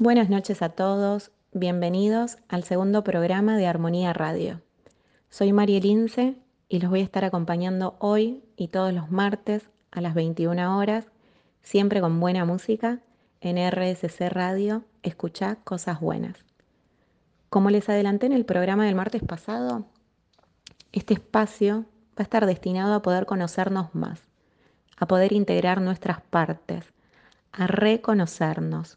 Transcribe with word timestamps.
Buenas 0.00 0.30
noches 0.30 0.62
a 0.62 0.68
todos, 0.68 1.32
bienvenidos 1.50 2.38
al 2.46 2.62
segundo 2.62 3.02
programa 3.02 3.56
de 3.56 3.66
Armonía 3.66 4.12
Radio. 4.12 4.62
Soy 5.28 5.52
María 5.52 5.80
Lince 5.80 6.36
y 6.68 6.78
los 6.78 6.88
voy 6.88 7.00
a 7.00 7.02
estar 7.02 7.24
acompañando 7.24 7.96
hoy 7.98 8.44
y 8.54 8.68
todos 8.68 8.92
los 8.92 9.10
martes 9.10 9.68
a 9.90 10.00
las 10.00 10.14
21 10.14 10.78
horas, 10.78 11.06
siempre 11.62 12.00
con 12.00 12.20
buena 12.20 12.44
música, 12.44 13.00
en 13.40 13.58
RSC 13.58 14.28
Radio, 14.30 14.84
escucha 15.02 15.56
cosas 15.64 15.98
buenas. 15.98 16.44
Como 17.50 17.70
les 17.70 17.88
adelanté 17.88 18.26
en 18.26 18.34
el 18.34 18.44
programa 18.44 18.86
del 18.86 18.94
martes 18.94 19.24
pasado, 19.24 19.84
este 20.92 21.14
espacio 21.14 21.86
va 22.10 22.18
a 22.18 22.22
estar 22.22 22.46
destinado 22.46 22.94
a 22.94 23.02
poder 23.02 23.26
conocernos 23.26 23.92
más, 23.96 24.20
a 24.96 25.08
poder 25.08 25.32
integrar 25.32 25.80
nuestras 25.80 26.20
partes, 26.20 26.84
a 27.50 27.66
reconocernos, 27.66 28.96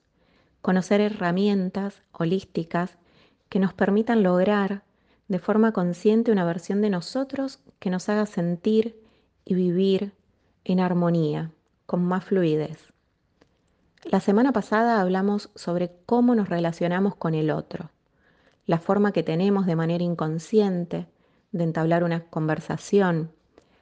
conocer 0.62 1.02
herramientas 1.02 2.04
holísticas 2.12 2.98
que 3.50 3.60
nos 3.60 3.74
permitan 3.74 4.24
lograr 4.24 4.84
de 5.28 5.40
forma 5.40 5.72
consciente 5.72 6.32
una 6.32 6.46
versión 6.46 6.82
de 6.82 6.90
nosotros 6.90 7.60
que 7.80 7.90
nos 7.90 8.10
haga 8.10 8.26
sentir 8.26 9.02
y 9.46 9.56
vivir 9.56 10.14
en 10.64 10.80
armonía, 10.80 11.52
con 11.86 12.04
más 12.04 12.26
fluidez. 12.26 12.92
La 14.04 14.20
semana 14.20 14.52
pasada 14.52 15.00
hablamos 15.00 15.52
sobre 15.56 15.92
cómo 16.06 16.36
nos 16.36 16.50
relacionamos 16.50 17.16
con 17.16 17.34
el 17.34 17.52
otro, 17.52 17.92
la 18.66 18.80
forma 18.80 19.12
que 19.12 19.24
tenemos 19.24 19.66
de 19.66 19.76
manera 19.76 20.04
inconsciente 20.04 21.08
de 21.52 21.64
entablar 21.64 22.04
una 22.04 22.26
conversación, 22.26 23.32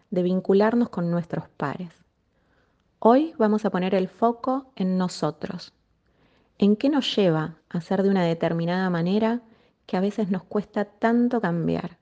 de 0.09 0.23
vincularnos 0.23 0.89
con 0.89 1.11
nuestros 1.11 1.48
pares. 1.50 1.94
Hoy 3.00 3.34
vamos 3.38 3.66
a 3.66 3.70
poner 3.70 3.95
el 3.95 4.08
foco 4.08 4.72
en 4.75 4.98
nosotros, 4.98 5.73
¿En 6.62 6.76
qué 6.76 6.90
nos 6.90 7.16
lleva 7.16 7.55
a 7.70 7.80
ser 7.80 8.04
de 8.04 8.09
una 8.09 8.26
determinada 8.26 8.90
manera 8.90 9.41
que 9.86 9.95
a 9.95 10.02
veces 10.02 10.30
nos 10.30 10.44
cuesta 10.44 10.83
tanto 10.83 11.39
cambiar? 11.39 11.97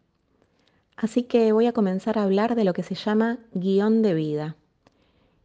Así 0.95 1.21
que 1.21 1.51
voy 1.51 1.67
a 1.67 1.73
comenzar 1.73 2.17
a 2.17 2.23
hablar 2.23 2.55
de 2.55 2.63
lo 2.63 2.73
que 2.73 2.81
se 2.81 2.95
llama 2.95 3.37
guion 3.53 4.01
de 4.01 4.15
vida. 4.15 4.55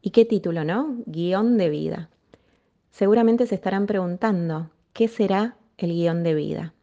¿Y 0.00 0.12
qué 0.12 0.24
título, 0.24 0.64
no? 0.64 0.96
Guión 1.04 1.58
de 1.58 1.68
vida. 1.68 2.08
Seguramente 2.90 3.46
se 3.46 3.54
estarán 3.54 3.86
preguntando, 3.86 4.70
¿qué 4.94 5.08
será 5.08 5.58
el 5.76 5.90
guion 5.92 6.22
de 6.22 6.34
vida? 6.34 6.74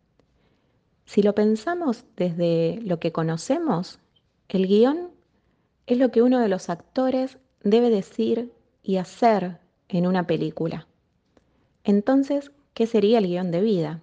Si 1.05 1.23
lo 1.23 1.33
pensamos 1.33 2.05
desde 2.15 2.79
lo 2.83 2.99
que 2.99 3.11
conocemos, 3.11 3.97
el 4.49 4.67
guion 4.67 5.09
es 5.87 5.97
lo 5.97 6.11
que 6.11 6.21
uno 6.21 6.39
de 6.39 6.47
los 6.47 6.69
actores 6.69 7.39
debe 7.63 7.89
decir 7.89 8.53
y 8.83 8.97
hacer 8.97 9.57
en 9.87 10.05
una 10.05 10.27
película. 10.27 10.88
Entonces, 11.83 12.51
¿qué 12.73 12.87
sería 12.87 13.19
el 13.19 13.27
guion 13.27 13.51
de 13.51 13.61
vida? 13.61 14.01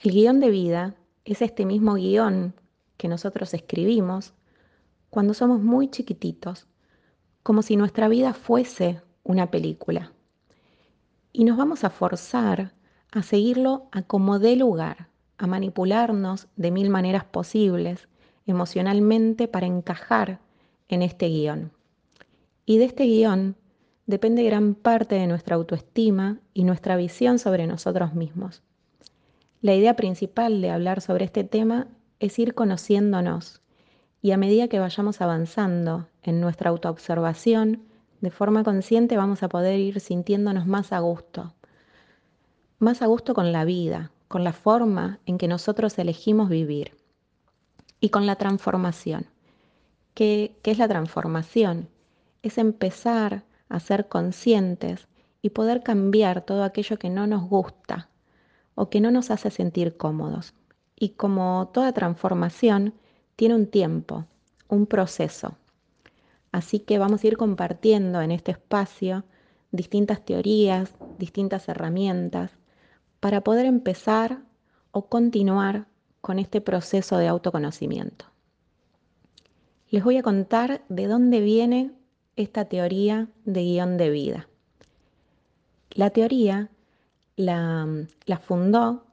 El 0.00 0.12
guion 0.12 0.40
de 0.40 0.50
vida 0.50 0.94
es 1.24 1.42
este 1.42 1.64
mismo 1.64 1.94
guion 1.94 2.54
que 2.96 3.08
nosotros 3.08 3.54
escribimos 3.54 4.34
cuando 5.10 5.34
somos 5.34 5.60
muy 5.60 5.88
chiquititos, 5.88 6.66
como 7.42 7.62
si 7.62 7.76
nuestra 7.76 8.08
vida 8.08 8.32
fuese 8.32 9.00
una 9.24 9.50
película. 9.50 10.12
Y 11.32 11.44
nos 11.44 11.56
vamos 11.56 11.84
a 11.84 11.90
forzar 11.90 12.72
a 13.10 13.22
seguirlo 13.22 13.88
a 13.92 14.02
como 14.02 14.38
dé 14.38 14.56
lugar, 14.56 15.08
a 15.38 15.46
manipularnos 15.46 16.48
de 16.56 16.70
mil 16.70 16.88
maneras 16.88 17.24
posibles 17.24 18.08
emocionalmente 18.46 19.48
para 19.48 19.66
encajar 19.66 20.40
en 20.88 21.02
este 21.02 21.28
guion. 21.28 21.72
Y 22.64 22.78
de 22.78 22.84
este 22.84 23.04
guion 23.04 23.56
depende 24.12 24.44
gran 24.44 24.74
parte 24.74 25.14
de 25.14 25.26
nuestra 25.26 25.56
autoestima 25.56 26.38
y 26.52 26.64
nuestra 26.64 26.96
visión 26.96 27.38
sobre 27.38 27.66
nosotros 27.66 28.12
mismos. 28.12 28.62
La 29.62 29.74
idea 29.74 29.96
principal 29.96 30.60
de 30.60 30.70
hablar 30.70 31.00
sobre 31.00 31.24
este 31.24 31.44
tema 31.44 31.86
es 32.20 32.38
ir 32.38 32.52
conociéndonos 32.52 33.62
y 34.20 34.32
a 34.32 34.36
medida 34.36 34.68
que 34.68 34.78
vayamos 34.78 35.22
avanzando 35.22 36.08
en 36.22 36.42
nuestra 36.42 36.68
autoobservación, 36.68 37.84
de 38.20 38.30
forma 38.30 38.64
consciente 38.64 39.16
vamos 39.16 39.42
a 39.42 39.48
poder 39.48 39.80
ir 39.80 39.98
sintiéndonos 39.98 40.66
más 40.66 40.92
a 40.92 40.98
gusto, 40.98 41.54
más 42.78 43.00
a 43.00 43.06
gusto 43.06 43.32
con 43.32 43.50
la 43.50 43.64
vida, 43.64 44.10
con 44.28 44.44
la 44.44 44.52
forma 44.52 45.20
en 45.24 45.38
que 45.38 45.48
nosotros 45.48 45.98
elegimos 45.98 46.50
vivir 46.50 46.92
y 47.98 48.10
con 48.10 48.26
la 48.26 48.36
transformación. 48.36 49.24
¿Qué, 50.12 50.54
es 50.64 50.76
la 50.76 50.88
transformación? 50.88 51.88
Es 52.42 52.58
empezar 52.58 53.44
a 53.72 53.80
ser 53.80 54.06
conscientes 54.06 55.08
y 55.40 55.50
poder 55.50 55.82
cambiar 55.82 56.42
todo 56.42 56.62
aquello 56.62 56.98
que 56.98 57.08
no 57.08 57.26
nos 57.26 57.48
gusta 57.48 58.10
o 58.74 58.90
que 58.90 59.00
no 59.00 59.10
nos 59.10 59.30
hace 59.30 59.50
sentir 59.50 59.96
cómodos. 59.96 60.52
Y 60.94 61.10
como 61.10 61.70
toda 61.72 61.92
transformación, 61.92 62.92
tiene 63.34 63.54
un 63.54 63.66
tiempo, 63.66 64.26
un 64.68 64.86
proceso. 64.86 65.56
Así 66.52 66.80
que 66.80 66.98
vamos 66.98 67.24
a 67.24 67.26
ir 67.26 67.38
compartiendo 67.38 68.20
en 68.20 68.30
este 68.30 68.50
espacio 68.52 69.24
distintas 69.70 70.22
teorías, 70.22 70.92
distintas 71.18 71.66
herramientas 71.66 72.50
para 73.20 73.40
poder 73.40 73.64
empezar 73.64 74.42
o 74.90 75.06
continuar 75.06 75.86
con 76.20 76.38
este 76.38 76.60
proceso 76.60 77.16
de 77.16 77.28
autoconocimiento. 77.28 78.26
Les 79.88 80.04
voy 80.04 80.18
a 80.18 80.22
contar 80.22 80.82
de 80.90 81.06
dónde 81.06 81.40
viene 81.40 81.90
esta 82.36 82.64
teoría 82.64 83.28
de 83.44 83.62
guion 83.62 83.98
de 83.98 84.10
vida. 84.10 84.48
La 85.90 86.10
teoría 86.10 86.70
la, 87.36 87.86
fundó 88.40 89.04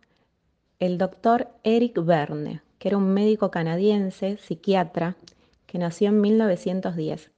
el 0.79 0.97
doctor 0.97 1.49
Eric 1.63 2.03
Verne, 2.03 2.61
que 2.77 2.87
era 2.87 2.97
un 2.97 3.13
médico 3.13 3.51
canadiense, 3.51 4.37
psiquiatra, 4.37 5.17
que 5.65 5.77
nació 5.77 6.09
en 6.09 6.21
1910 6.21 7.31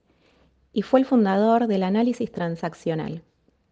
y 0.74 0.84
fue 0.84 1.00
el 1.00 1.06
fundador 1.06 1.68
del 1.68 1.84
análisis 1.84 2.32
transaccional, 2.32 3.24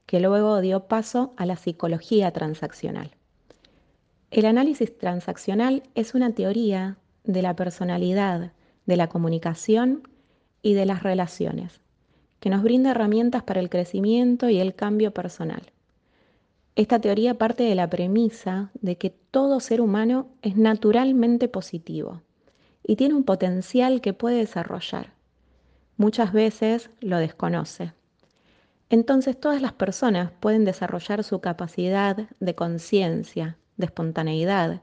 que 0.05 0.19
luego 0.19 0.59
dio 0.59 0.87
paso 0.87 1.33
a 1.37 1.45
la 1.45 1.55
psicología 1.55 2.31
transaccional. 2.31 3.11
El 4.31 4.45
análisis 4.45 4.97
transaccional 4.97 5.83
es 5.95 6.13
una 6.13 6.31
teoría 6.33 6.97
de 7.23 7.41
la 7.41 7.55
personalidad, 7.55 8.51
de 8.85 8.97
la 8.97 9.07
comunicación 9.07 10.07
y 10.61 10.73
de 10.73 10.85
las 10.85 11.03
relaciones 11.03 11.79
que 12.39 12.49
nos 12.49 12.63
brinda 12.63 12.91
herramientas 12.91 13.43
para 13.43 13.59
el 13.59 13.69
crecimiento 13.69 14.49
y 14.49 14.59
el 14.59 14.75
cambio 14.75 15.13
personal. 15.13 15.71
Esta 16.75 16.99
teoría 16.99 17.37
parte 17.37 17.63
de 17.63 17.75
la 17.75 17.89
premisa 17.89 18.71
de 18.81 18.97
que 18.97 19.09
todo 19.09 19.59
ser 19.59 19.81
humano 19.81 20.27
es 20.41 20.55
naturalmente 20.55 21.47
positivo 21.47 22.21
y 22.83 22.95
tiene 22.95 23.15
un 23.15 23.23
potencial 23.23 24.01
que 24.01 24.13
puede 24.13 24.37
desarrollar. 24.37 25.13
Muchas 25.97 26.31
veces 26.31 26.89
lo 27.01 27.17
desconoce. 27.17 27.93
Entonces 28.89 29.39
todas 29.39 29.61
las 29.61 29.73
personas 29.73 30.31
pueden 30.39 30.63
desarrollar 30.63 31.23
su 31.23 31.41
capacidad 31.41 32.29
de 32.39 32.55
conciencia, 32.55 33.57
de 33.77 33.85
espontaneidad 33.85 34.81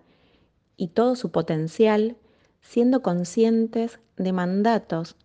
y 0.76 0.88
todo 0.88 1.16
su 1.16 1.32
potencial 1.32 2.16
siendo 2.60 3.00
conscientes 3.00 4.00
de 4.16 4.32
mandatos 4.32 5.16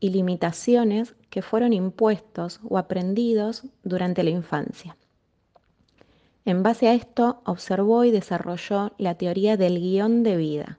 y 0.00 0.10
limitaciones 0.10 1.14
que 1.34 1.42
fueron 1.42 1.72
impuestos 1.72 2.60
o 2.62 2.78
aprendidos 2.78 3.64
durante 3.82 4.22
la 4.22 4.30
infancia. 4.30 4.96
En 6.44 6.62
base 6.62 6.86
a 6.86 6.94
esto, 6.94 7.40
observó 7.44 8.04
y 8.04 8.12
desarrolló 8.12 8.92
la 8.98 9.16
teoría 9.16 9.56
del 9.56 9.80
guion 9.80 10.22
de 10.22 10.36
vida 10.36 10.78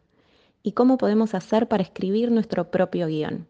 y 0.64 0.72
cómo 0.72 0.98
podemos 0.98 1.36
hacer 1.36 1.68
para 1.68 1.84
escribir 1.84 2.32
nuestro 2.32 2.72
propio 2.72 3.08
guion. 3.08 3.50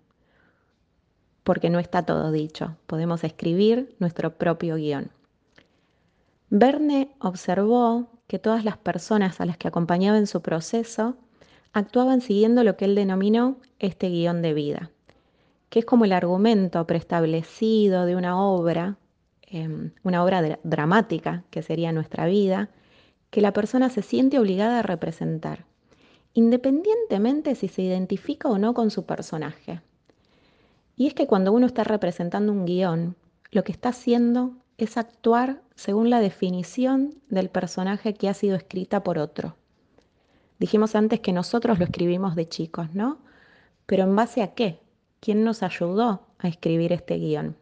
Porque 1.44 1.70
no 1.70 1.78
está 1.78 2.02
todo 2.02 2.32
dicho, 2.32 2.76
podemos 2.88 3.24
escribir 3.24 3.96
nuestro 4.00 4.40
propio 4.40 4.76
guion. 4.76 5.12
Verne 6.50 7.12
observó 7.20 8.10
que 8.26 8.40
todas 8.40 8.66
las 8.66 8.78
personas 8.80 9.40
a 9.40 9.46
las 9.46 9.58
que 9.58 9.68
acompañaba 9.68 10.18
en 10.18 10.26
su 10.26 10.42
proceso 10.42 11.18
actuaban 11.72 12.22
siguiendo 12.22 12.64
lo 12.64 12.76
que 12.78 12.86
él 12.86 12.96
denominó 12.96 13.58
este 13.78 14.10
guion 14.10 14.42
de 14.42 14.56
vida 14.56 14.92
que 15.70 15.80
es 15.80 15.86
como 15.86 16.06
el 16.06 16.14
argumento 16.14 16.86
preestablecido 16.88 18.06
de 18.06 18.16
una 18.16 18.40
obra, 18.42 18.98
em, 19.44 19.92
una 20.04 20.24
obra 20.24 20.60
dramática 20.64 21.44
que 21.50 21.64
sería 21.64 21.92
nuestra 21.92 22.26
vida, 22.26 22.70
que 23.30 23.42
la 23.42 23.54
persona 23.54 23.90
se 23.90 24.02
siente 24.02 24.40
obligada 24.40 24.80
a 24.80 24.84
representar, 24.84 25.66
independientemente 26.34 27.56
si 27.56 27.68
se 27.68 27.82
identifica 27.82 28.50
o 28.50 28.58
no 28.58 28.74
con 28.74 28.92
su 28.92 29.06
personaje. 29.06 29.82
Y 30.96 31.08
es 31.08 31.14
que 31.14 31.28
cuando 31.28 31.52
uno 31.52 31.66
está 31.66 31.84
representando 31.84 32.52
un 32.52 32.66
guion, 32.66 33.16
lo 33.52 33.64
que 33.64 33.72
está 33.72 33.90
haciendo 33.90 34.54
es 34.78 34.98
actuar 34.98 35.62
según 35.76 36.10
la 36.10 36.20
definición 36.20 37.16
del 37.30 37.50
personaje 37.50 38.14
que 38.14 38.30
ha 38.30 38.34
sido 38.34 38.56
escrita 38.56 39.04
por 39.04 39.18
otro. 39.18 39.56
Dijimos 40.60 40.96
antes 40.96 41.20
que 41.20 41.34
nosotros 41.34 41.80
lo 41.80 41.86
escribimos 41.86 42.36
de 42.36 42.48
chicos, 42.48 42.94
¿no? 42.94 43.20
Pero 43.86 44.04
¿en 44.04 44.16
base 44.16 44.42
a 44.42 44.54
qué? 44.54 44.80
Quién 45.26 45.44
nos 45.44 45.64
ayudó 45.64 46.28
a 46.38 46.48
escribir 46.48 46.94
este 46.94 47.18
guion. 47.18 47.58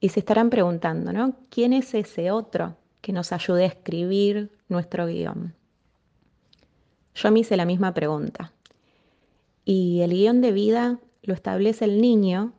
Y 0.00 0.08
se 0.08 0.20
estarán 0.20 0.48
preguntando, 0.48 1.12
¿no? 1.12 1.36
¿Quién 1.50 1.74
es 1.74 1.92
ese 1.92 2.30
otro 2.30 2.76
que 3.06 3.12
nos 3.12 3.30
ayude 3.30 3.62
a 3.62 3.68
escribir 3.68 4.50
nuestro 4.68 5.06
guion. 5.06 5.54
Yo 7.14 7.30
me 7.30 7.38
hice 7.38 7.56
la 7.56 7.64
misma 7.64 7.94
pregunta. 7.94 8.52
Y 9.64 10.00
el 10.00 10.10
guion 10.10 10.40
de 10.40 10.50
vida 10.50 10.98
lo 11.22 11.34
establece 11.34 11.84
el 11.84 12.00
niño 12.00 12.52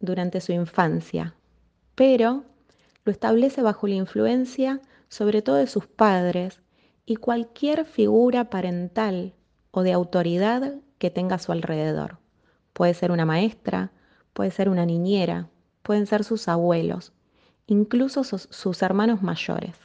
durante 0.00 0.42
su 0.42 0.52
infancia, 0.52 1.36
pero 1.94 2.44
lo 3.06 3.12
establece 3.12 3.62
bajo 3.62 3.86
la 3.86 3.94
influencia 3.94 4.82
sobre 5.08 5.40
todo 5.40 5.56
de 5.56 5.68
sus 5.68 5.86
padres 5.86 6.60
y 7.06 7.16
cualquier 7.16 7.86
figura 7.86 8.50
parental 8.50 9.32
o 9.70 9.82
de 9.82 9.92
autoridad 9.92 10.74
que 10.98 11.10
tenga 11.10 11.36
a 11.36 11.38
su 11.38 11.52
alrededor. 11.52 12.18
Puede 12.74 12.92
ser 12.92 13.12
una 13.12 13.24
maestra, 13.24 13.92
puede 14.34 14.50
ser 14.50 14.68
una 14.68 14.84
niñera, 14.84 15.48
pueden 15.82 16.06
ser 16.06 16.24
sus 16.24 16.48
abuelos, 16.48 17.12
incluso 17.66 18.24
sus, 18.24 18.82
hermanos 18.82 19.22
mayores. 19.22 19.76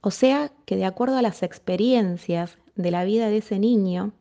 O 0.00 0.10
sea 0.12 0.52
que 0.64 0.76
de 0.76 0.84
acuerdo 0.84 1.18
a 1.18 1.22
las 1.22 1.42
experiencias 1.42 2.56
de 2.76 2.90
la 2.92 3.04
vida 3.04 3.28
de 3.28 3.38
ese 3.38 3.58
niño 3.58 4.12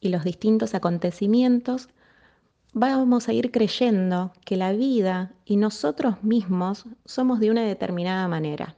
y 0.00 0.10
los 0.10 0.22
distintos 0.22 0.74
acontecimientos, 0.74 1.88
vamos 2.72 3.28
a 3.28 3.32
ir 3.32 3.50
creyendo 3.50 4.32
que 4.44 4.56
la 4.56 4.72
vida 4.72 5.32
y 5.44 5.56
nosotros 5.56 6.22
mismos 6.22 6.84
somos 7.04 7.40
de 7.40 7.50
una 7.50 7.64
determinada 7.64 8.28
manera. 8.28 8.76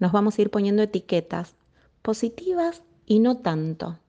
Nos 0.00 0.10
vamos 0.10 0.38
a 0.38 0.42
ir 0.42 0.50
poniendo 0.50 0.82
etiquetas 0.82 1.54
positivas 2.02 2.82
y 3.06 3.20
no 3.20 3.36
tanto, 3.36 4.00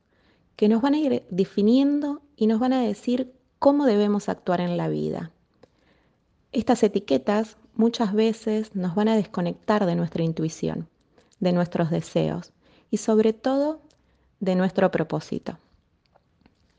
que 0.57 0.68
nos 0.68 0.81
van 0.81 0.95
a 0.95 0.98
ir 0.98 1.24
definiendo 1.30 2.21
y 2.36 2.48
nos 2.48 2.59
van 2.59 2.74
a 2.74 2.81
decir 2.81 3.33
cómo 3.59 3.86
debemos 3.86 4.27
actuar 4.27 4.59
en 4.59 4.75
la 4.75 4.89
vida. 4.89 5.31
Estas 6.51 6.83
etiquetas 6.83 7.57
muchas 7.75 8.12
veces 8.12 8.75
nos 8.75 8.95
van 8.95 9.07
a 9.07 9.15
desconectar 9.15 9.86
de 9.86 9.95
nuestra 9.95 10.24
intuición, 10.24 10.89
de 11.39 11.54
nuestros 11.54 11.92
deseos 11.92 12.51
y 12.89 12.98
sobre 12.98 13.33
todo 13.33 13.81
de 14.39 14.56
nuestro 14.56 14.89
propósito. 14.89 15.59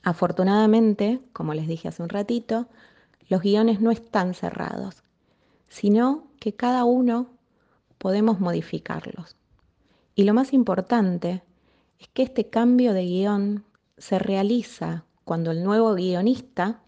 Afortunadamente, 0.03 1.21
como 1.33 1.55
les 1.55 1.69
dije 1.69 1.89
hace 1.89 2.03
un 2.03 2.09
ratito, 2.09 2.67
los 3.29 3.43
guiones 3.43 3.81
no 3.81 3.93
están 3.93 4.35
cerrados, 4.35 5.05
sino 5.69 6.27
que 6.41 6.55
cada 6.55 6.85
uno 6.85 7.31
podemos 7.99 8.41
modificarlos. 8.41 9.37
Y 10.17 10.25
lo 10.25 10.35
más 10.35 10.53
importante 10.53 11.43
es 12.01 12.09
que 12.09 12.23
este 12.23 12.49
cambio 12.49 12.93
de 12.93 13.05
guion 13.05 13.65
se 13.99 14.19
realiza 14.19 15.05
cuando 15.25 15.51
el 15.51 15.63
nuevo 15.63 15.95
guionista 15.95 16.83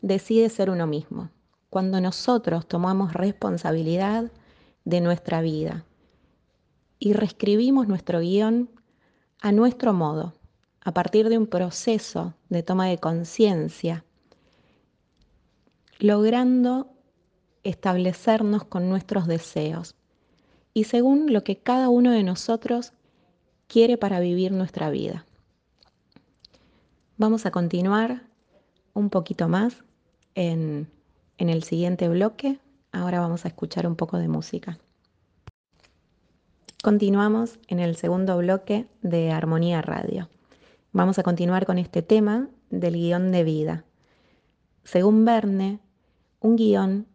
decide 0.00 0.48
ser 0.48 0.70
uno 0.70 0.86
mismo, 0.86 1.30
cuando 1.70 2.00
nosotros 2.00 2.66
tomamos 2.66 3.12
responsabilidad 3.12 4.30
de 4.84 5.00
nuestra 5.00 5.40
vida 5.40 5.84
y 6.98 7.12
reescribimos 7.12 7.88
nuestro 7.88 8.20
guion 8.20 8.70
a 9.40 9.52
nuestro 9.52 9.92
modo, 9.92 10.34
a 10.80 10.92
partir 10.92 11.28
de 11.28 11.38
un 11.38 11.46
proceso 11.46 12.34
de 12.48 12.62
toma 12.62 12.86
de 12.86 12.98
conciencia, 12.98 14.04
logrando 15.98 16.92
establecernos 17.64 18.64
con 18.64 18.88
nuestros 18.88 19.26
deseos 19.26 19.94
y 20.74 20.84
según 20.84 21.32
lo 21.32 21.44
que 21.44 21.58
cada 21.58 21.88
uno 21.88 22.12
de 22.12 22.22
nosotros 22.22 22.92
quiere 23.66 23.98
para 23.98 24.20
vivir 24.20 24.52
nuestra 24.52 24.90
vida. 24.90 25.26
Vamos 27.22 27.46
a 27.46 27.52
continuar 27.52 28.24
un 28.94 29.08
poquito 29.08 29.46
más 29.46 29.84
en, 30.34 30.90
en 31.38 31.50
el 31.50 31.62
siguiente 31.62 32.08
bloque. 32.08 32.58
Ahora 32.90 33.20
vamos 33.20 33.44
a 33.44 33.48
escuchar 33.48 33.86
un 33.86 33.94
poco 33.94 34.18
de 34.18 34.26
música. 34.26 34.80
Continuamos 36.82 37.60
en 37.68 37.78
el 37.78 37.94
segundo 37.94 38.36
bloque 38.38 38.88
de 39.02 39.30
Armonía 39.30 39.82
Radio. 39.82 40.30
Vamos 40.90 41.20
a 41.20 41.22
continuar 41.22 41.64
con 41.64 41.78
este 41.78 42.02
tema 42.02 42.48
del 42.70 42.94
guion 42.94 43.30
de 43.30 43.44
vida. 43.44 43.84
Según 44.82 45.24
Verne, 45.24 45.78
un 46.40 46.56
guion 46.56 47.06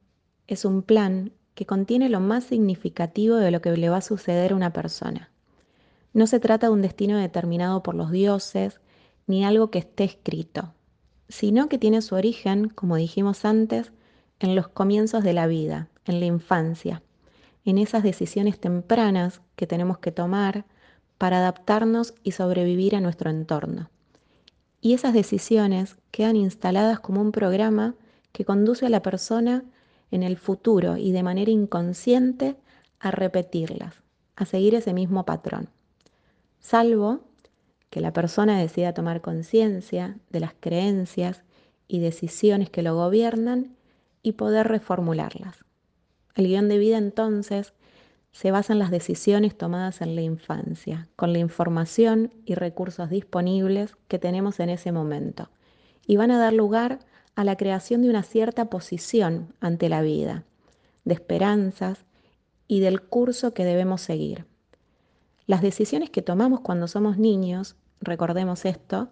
es 0.47 0.63
un 0.63 0.83
plan 0.83 1.33
que 1.53 1.65
contiene 1.65 2.07
lo 2.07 2.21
más 2.21 2.45
significativo 2.45 3.35
de 3.35 3.51
lo 3.51 3.59
que 3.59 3.75
le 3.75 3.89
va 3.89 3.97
a 3.97 4.01
suceder 4.01 4.53
a 4.53 4.55
una 4.55 4.71
persona. 4.71 5.31
No 6.13 6.27
se 6.27 6.39
trata 6.39 6.67
de 6.67 6.73
un 6.73 6.81
destino 6.81 7.17
determinado 7.17 7.83
por 7.83 7.93
los 7.93 8.09
dioses, 8.09 8.79
ni 9.27 9.45
algo 9.45 9.69
que 9.69 9.79
esté 9.79 10.05
escrito, 10.05 10.73
sino 11.29 11.69
que 11.69 11.77
tiene 11.77 12.01
su 12.01 12.15
origen, 12.15 12.69
como 12.69 12.95
dijimos 12.95 13.45
antes, 13.45 13.91
en 14.39 14.55
los 14.55 14.67
comienzos 14.67 15.23
de 15.23 15.33
la 15.33 15.47
vida, 15.47 15.89
en 16.05 16.19
la 16.19 16.25
infancia, 16.25 17.03
en 17.65 17.77
esas 17.77 18.03
decisiones 18.03 18.59
tempranas 18.59 19.41
que 19.55 19.67
tenemos 19.67 19.97
que 19.97 20.11
tomar 20.11 20.65
para 21.17 21.39
adaptarnos 21.39 22.13
y 22.23 22.31
sobrevivir 22.31 22.95
a 22.95 23.01
nuestro 23.01 23.29
entorno. 23.29 23.89
Y 24.79 24.93
esas 24.93 25.13
decisiones 25.13 25.97
quedan 26.11 26.35
instaladas 26.35 26.99
como 26.99 27.21
un 27.21 27.31
programa 27.31 27.95
que 28.31 28.45
conduce 28.45 28.85
a 28.85 28.89
la 28.89 29.01
persona 29.01 29.65
en 30.11 30.23
el 30.23 30.37
futuro 30.37 30.95
y 30.95 31.11
de 31.11 31.23
manera 31.23 31.51
inconsciente 31.51 32.55
a 32.99 33.11
repetirlas, 33.11 33.95
a 34.35 34.45
seguir 34.45 34.75
ese 34.75 34.93
mismo 34.93 35.25
patrón. 35.25 35.69
Salvo 36.59 37.26
que 37.89 38.01
la 38.01 38.13
persona 38.13 38.59
decida 38.59 38.93
tomar 38.93 39.21
conciencia 39.21 40.17
de 40.29 40.39
las 40.39 40.53
creencias 40.59 41.43
y 41.87 41.99
decisiones 41.99 42.69
que 42.69 42.83
lo 42.83 42.95
gobiernan 42.95 43.75
y 44.21 44.33
poder 44.33 44.67
reformularlas. 44.67 45.63
El 46.35 46.47
guion 46.47 46.69
de 46.69 46.77
vida 46.77 46.97
entonces 46.97 47.73
se 48.31 48.51
basa 48.51 48.73
en 48.73 48.79
las 48.79 48.91
decisiones 48.91 49.57
tomadas 49.57 50.01
en 50.01 50.15
la 50.15 50.21
infancia, 50.21 51.07
con 51.15 51.33
la 51.33 51.39
información 51.39 52.31
y 52.45 52.53
recursos 52.53 53.09
disponibles 53.09 53.95
que 54.07 54.19
tenemos 54.19 54.59
en 54.59 54.69
ese 54.69 54.91
momento, 54.91 55.49
y 56.05 56.17
van 56.17 56.31
a 56.31 56.37
dar 56.37 56.53
lugar 56.53 56.99
a 57.35 57.43
la 57.43 57.55
creación 57.55 58.01
de 58.01 58.09
una 58.09 58.23
cierta 58.23 58.65
posición 58.65 59.53
ante 59.59 59.89
la 59.89 60.01
vida, 60.01 60.43
de 61.05 61.13
esperanzas 61.13 62.05
y 62.67 62.81
del 62.81 63.01
curso 63.01 63.53
que 63.53 63.65
debemos 63.65 64.01
seguir. 64.01 64.45
Las 65.47 65.61
decisiones 65.61 66.09
que 66.09 66.21
tomamos 66.21 66.59
cuando 66.59 66.89
somos 66.89 67.17
niños, 67.17 67.77
recordemos 68.01 68.65
esto, 68.65 69.09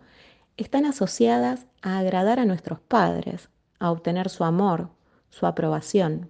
están 0.58 0.86
asociadas 0.86 1.66
a 1.82 1.98
agradar 1.98 2.40
a 2.40 2.46
nuestros 2.46 2.82
padres, 2.82 3.50
a 3.80 3.90
obtener 3.90 4.30
su 4.30 4.44
amor, 4.44 4.90
su 5.30 5.46
aprobación, 5.46 6.30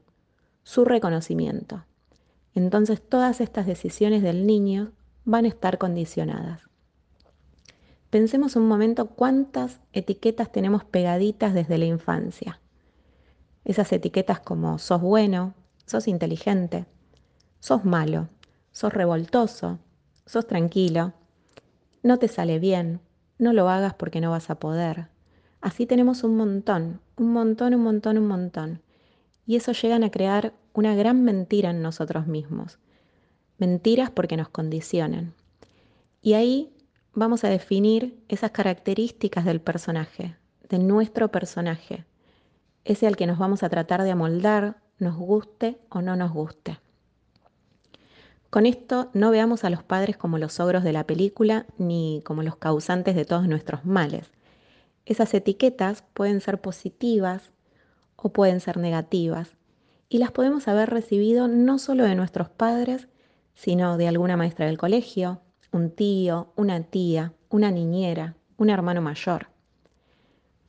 su 0.62 0.86
reconocimiento. 0.86 1.86
Entonces 2.54 3.02
todas 3.02 3.42
estas 3.42 3.66
decisiones 3.66 4.22
del 4.22 4.46
niño 4.46 4.92
van 5.26 5.46
a 5.46 5.48
estar 5.48 5.80
condicionadas. 5.80 6.62
Pensemos 8.12 8.56
un 8.56 8.68
momento 8.68 9.08
cuántas 9.08 9.82
etiquetas 9.92 10.52
tenemos 10.52 10.84
pegaditas 10.84 11.56
desde 11.56 11.80
la 11.80 11.86
infancia. 11.86 12.62
Esas 13.64 13.92
etiquetas 13.92 14.40
como 14.40 14.78
sos 14.78 15.02
bueno, 15.02 15.56
sos 15.88 16.08
inteligente, 16.08 16.86
sos 17.60 17.84
malo, 17.86 18.30
sos 18.72 18.94
revoltoso, 18.94 19.80
sos 20.26 20.48
tranquilo, 20.48 21.14
no 22.04 22.18
te 22.20 22.28
sale 22.28 22.60
bien, 22.60 23.02
no 23.38 23.54
lo 23.54 23.70
hagas 23.70 23.94
porque 23.94 24.22
no 24.22 24.32
vas 24.32 24.50
a 24.50 24.60
poder. 24.60 25.08
Así 25.62 25.86
tenemos 25.86 26.24
un 26.24 26.38
montón, 26.38 27.02
un 27.18 27.34
montón, 27.34 27.74
un 27.74 27.82
montón, 27.82 28.18
un 28.18 28.28
montón. 28.28 28.82
Y 29.46 29.56
eso 29.56 29.72
llegan 29.72 30.04
a 30.04 30.12
crear 30.12 30.54
una 30.74 30.96
gran 30.96 31.24
mentira 31.24 31.70
en 31.70 31.82
nosotros 31.82 32.28
mismos. 32.28 32.80
Mentiras 33.58 34.12
porque 34.12 34.38
nos 34.38 34.50
condicionan. 34.50 35.34
Y 36.22 36.34
ahí 36.34 36.76
vamos 37.14 37.44
a 37.44 37.50
definir 37.50 38.24
esas 38.28 38.52
características 38.52 39.46
del 39.46 39.62
personaje, 39.62 40.36
de 40.70 40.80
nuestro 40.80 41.32
personaje, 41.32 42.06
ese 42.84 43.08
al 43.08 43.16
que 43.16 43.28
nos 43.28 43.40
vamos 43.40 43.64
a 43.64 43.70
tratar 43.70 44.04
de 44.04 44.12
amoldar, 44.12 44.82
nos 45.00 45.16
guste 45.18 45.80
o 45.90 46.02
no 46.02 46.16
nos 46.16 46.32
guste. 46.32 46.80
Con 48.56 48.66
esto 48.66 49.10
no 49.12 49.32
veamos 49.32 49.66
a 49.66 49.70
los 49.70 49.84
padres 49.84 50.16
como 50.16 50.38
los 50.38 50.62
ogros 50.62 50.86
de 50.86 50.94
la 50.94 51.06
película 51.06 51.66
ni 51.78 52.22
como 52.24 52.42
los 52.42 52.56
causantes 52.56 53.14
de 53.14 53.26
todos 53.26 53.50
nuestros 53.50 53.84
males. 53.84 54.32
Esas 55.06 55.34
etiquetas 55.34 56.06
pueden 56.14 56.40
ser 56.40 56.62
positivas 56.62 57.52
o 58.16 58.30
pueden 58.30 58.62
ser 58.62 58.78
negativas 58.78 59.58
y 60.08 60.20
las 60.20 60.32
podemos 60.32 60.70
haber 60.70 60.90
recibido 60.90 61.50
no 61.50 61.80
solo 61.80 62.06
de 62.06 62.16
nuestros 62.16 62.48
padres, 62.48 63.10
sino 63.56 63.98
de 63.98 64.08
alguna 64.08 64.38
maestra 64.38 64.68
del 64.68 64.78
colegio, 64.78 65.42
un 65.74 65.92
tío, 65.92 66.54
una 66.56 66.82
tía, 66.82 67.34
una 67.50 67.72
niñera, 67.72 68.38
un 68.56 68.70
hermano 68.70 69.02
mayor. 69.02 69.48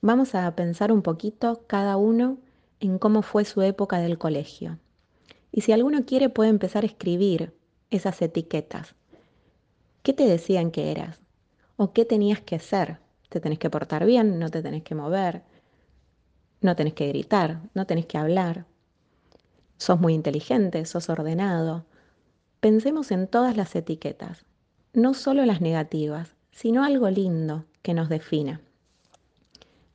Vamos 0.01 0.35
a 0.35 0.53
pensar 0.57 0.91
un 0.91 1.03
poquito 1.03 1.63
cada 1.69 1.97
uno 1.99 2.39
en 2.81 2.99
cómo 2.99 3.23
fue 3.23 3.45
su 3.45 3.63
época 3.63 3.99
del 3.99 4.19
colegio. 4.19 4.81
Y 5.53 5.61
si 5.61 5.71
alguno 5.71 6.05
quiere 6.05 6.29
puede 6.29 6.51
empezar 6.51 6.83
a 6.83 6.89
escribir 6.89 7.55
esas 7.91 8.21
etiquetas. 8.23 8.95
¿Qué 10.03 10.13
te 10.13 10.27
decían 10.27 10.71
que 10.71 10.91
eras? 10.91 11.21
¿O 11.77 11.93
qué 11.93 12.05
tenías 12.05 12.41
que 12.41 12.59
ser? 12.59 12.99
Te 13.29 13.41
tenés 13.41 13.59
que 13.59 13.71
portar 13.71 14.07
bien, 14.07 14.39
no 14.39 14.51
te 14.51 14.63
tenés 14.63 14.83
que 14.83 14.95
mover, 14.95 15.43
no 16.61 16.77
tenés 16.77 16.95
que 16.95 17.09
gritar, 17.09 17.61
no 17.75 17.87
tenés 17.87 18.07
que 18.07 18.19
hablar. 18.19 18.67
Sos 19.79 20.01
muy 20.01 20.15
inteligente, 20.15 20.85
sos 20.87 21.09
ordenado, 21.09 21.85
Pensemos 22.61 23.13
en 23.13 23.29
todas 23.29 23.57
las 23.57 23.77
etiquetas, 23.77 24.45
no 24.93 25.15
solo 25.15 25.45
las 25.45 25.61
negativas, 25.61 26.35
sino 26.51 26.83
algo 26.85 27.09
lindo 27.11 27.65
que 27.83 27.95
nos 27.95 28.09
defina. 28.09 28.61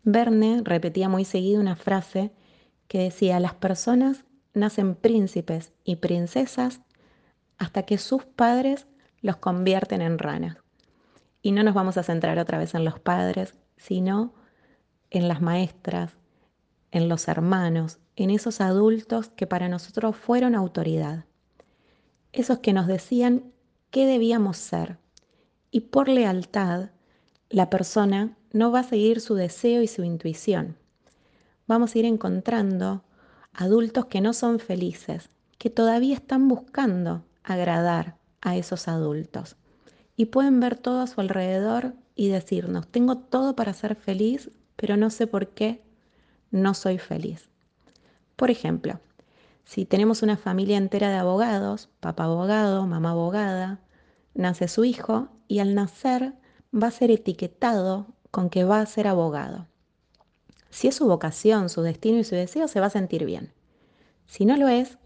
Verne 0.04 0.62
repetía 0.64 1.10
muy 1.10 1.26
seguido 1.26 1.60
una 1.60 1.76
frase 1.76 2.32
que 2.88 3.00
decía, 3.00 3.40
las 3.40 3.56
personas 3.56 4.24
nacen 4.54 4.96
príncipes 4.96 5.74
y 5.84 5.98
princesas 5.98 6.82
hasta 7.62 7.84
que 7.84 8.00
sus 8.00 8.25
padres 8.25 8.88
los 9.22 9.38
convierten 9.38 10.01
en 10.01 10.18
ranas. 10.18 10.58
Y 11.44 11.51
no 11.51 11.62
nos 11.62 11.75
vamos 11.75 11.96
a 11.96 12.01
centrar 12.01 12.39
otra 12.39 12.58
vez 12.58 12.74
en 12.74 12.84
los 12.84 13.00
padres, 13.00 13.53
sino 13.77 14.34
en 15.12 15.27
las 15.27 15.41
maestras, 15.41 16.18
en 16.89 17.08
los 17.08 17.27
hermanos, 17.27 18.00
en 18.15 18.32
esos 18.32 18.62
adultos 18.62 19.30
que 19.30 19.46
para 19.46 19.70
nosotros 19.70 20.15
fueron 20.15 20.56
autoridad. 20.56 21.25
Esos 22.32 22.58
que 22.60 22.74
nos 22.74 22.88
decían 22.88 23.53
qué 23.91 24.08
debíamos 24.08 24.58
ser. 24.58 24.98
Y 25.70 25.82
por 25.82 26.10
lealtad, 26.10 26.89
la 27.51 27.70
persona 27.70 28.36
no 28.53 28.72
va 28.72 28.80
a 28.80 28.89
seguir 28.89 29.22
su 29.22 29.36
deseo 29.36 29.84
y 29.84 29.88
su 29.88 30.03
intuición. 30.03 30.77
Vamos 31.68 31.94
a 31.94 32.00
ir 32.00 32.06
encontrando 32.06 33.03
adultos 33.53 34.08
que 34.08 34.20
no 34.20 34.34
son 34.34 34.58
felices, 34.58 35.30
que 35.60 35.70
todavía 35.70 36.15
están 36.15 36.48
buscando 36.48 37.24
agradar 37.44 38.18
a 38.42 38.56
esos 38.56 38.88
adultos. 38.88 39.56
Y 40.16 40.26
pueden 40.26 40.60
ver 40.60 40.78
todo 40.78 41.02
a 41.02 41.08
su 41.08 41.22
alrededor 41.22 41.94
y 42.16 42.30
decirnos, 42.30 42.88
tengo 42.88 43.18
todo 43.18 43.56
para 43.56 43.74
ser 43.74 43.96
feliz, 43.96 44.52
pero 44.76 44.98
no 44.98 45.10
sé 45.10 45.28
por 45.28 45.50
qué 45.50 45.82
no 46.52 46.74
soy 46.74 46.98
feliz. 46.98 47.50
Por 48.36 48.52
ejemplo, 48.52 49.00
si 49.66 49.86
tenemos 49.86 50.22
una 50.22 50.38
familia 50.38 50.78
entera 50.78 51.10
de 51.10 51.16
abogados, 51.16 51.90
papá 52.00 52.26
abogado, 52.26 52.86
mamá 52.88 53.12
abogada, 53.12 53.80
nace 54.34 54.68
su 54.68 54.84
hijo 54.84 55.30
y 55.48 55.60
al 55.60 55.76
nacer 55.76 56.34
va 56.74 56.88
a 56.88 56.92
ser 56.92 57.12
etiquetado 57.12 58.08
con 58.32 58.50
que 58.50 58.64
va 58.64 58.82
a 58.82 58.86
ser 58.86 59.08
abogado. 59.08 59.68
Si 60.70 60.88
es 60.88 60.96
su 60.96 61.06
vocación, 61.06 61.70
su 61.70 61.82
destino 61.82 62.18
y 62.20 62.24
su 62.24 62.36
deseo, 62.36 62.68
se 62.68 62.80
va 62.80 62.88
a 62.88 62.92
sentir 62.92 63.26
bien. 63.26 63.54
Si 64.26 64.46
no 64.46 64.56
lo 64.56 64.70
es, 64.70 64.98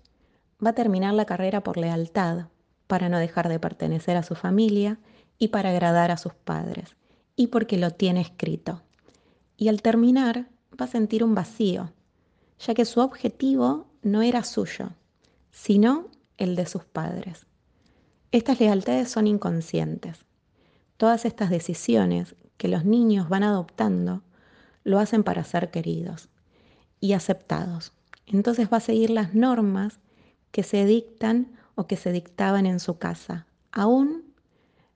va 0.64 0.72
a 0.72 0.76
terminar 0.76 1.14
la 1.14 1.26
carrera 1.26 1.62
por 1.62 1.78
lealtad, 1.78 2.48
para 2.88 3.10
no 3.10 3.18
dejar 3.18 3.50
de 3.50 3.60
pertenecer 3.60 4.18
a 4.18 4.24
su 4.24 4.36
familia 4.36 5.00
y 5.38 5.50
para 5.50 5.70
agradar 5.72 6.12
a 6.12 6.18
sus 6.18 6.34
padres, 6.34 6.96
y 7.36 7.48
porque 7.48 7.78
lo 7.78 7.92
tiene 7.92 8.22
escrito. 8.22 8.82
Y 9.58 9.70
al 9.70 9.82
terminar, 9.82 10.48
va 10.80 10.86
a 10.86 10.90
sentir 10.90 11.24
un 11.24 11.36
vacío, 11.36 11.92
ya 12.60 12.74
que 12.74 12.86
su 12.86 13.00
objetivo 13.00 13.88
no 14.02 14.22
era 14.22 14.44
suyo, 14.44 14.92
sino 15.52 16.10
el 16.38 16.56
de 16.56 16.66
sus 16.66 16.86
padres. 16.86 17.46
Estas 18.32 18.60
lealtades 18.60 19.10
son 19.10 19.28
inconscientes. 19.28 20.26
Todas 20.98 21.26
estas 21.26 21.50
decisiones 21.50 22.36
que 22.58 22.68
los 22.68 22.86
niños 22.86 23.30
van 23.30 23.44
adoptando 23.44 24.24
lo 24.84 25.00
hacen 25.00 25.24
para 25.24 25.44
ser 25.44 25.72
queridos 25.72 26.30
y 27.00 27.14
aceptados. 27.14 27.94
Entonces 28.26 28.70
va 28.72 28.78
a 28.78 28.82
seguir 28.82 29.10
las 29.10 29.34
normas 29.34 30.00
que 30.56 30.64
se 30.64 30.86
dictan 30.86 31.52
o 31.76 31.86
que 31.86 31.98
se 31.98 32.14
dictaban 32.14 32.66
en 32.66 32.80
su 32.80 32.98
casa, 32.98 33.46
aún 33.74 34.24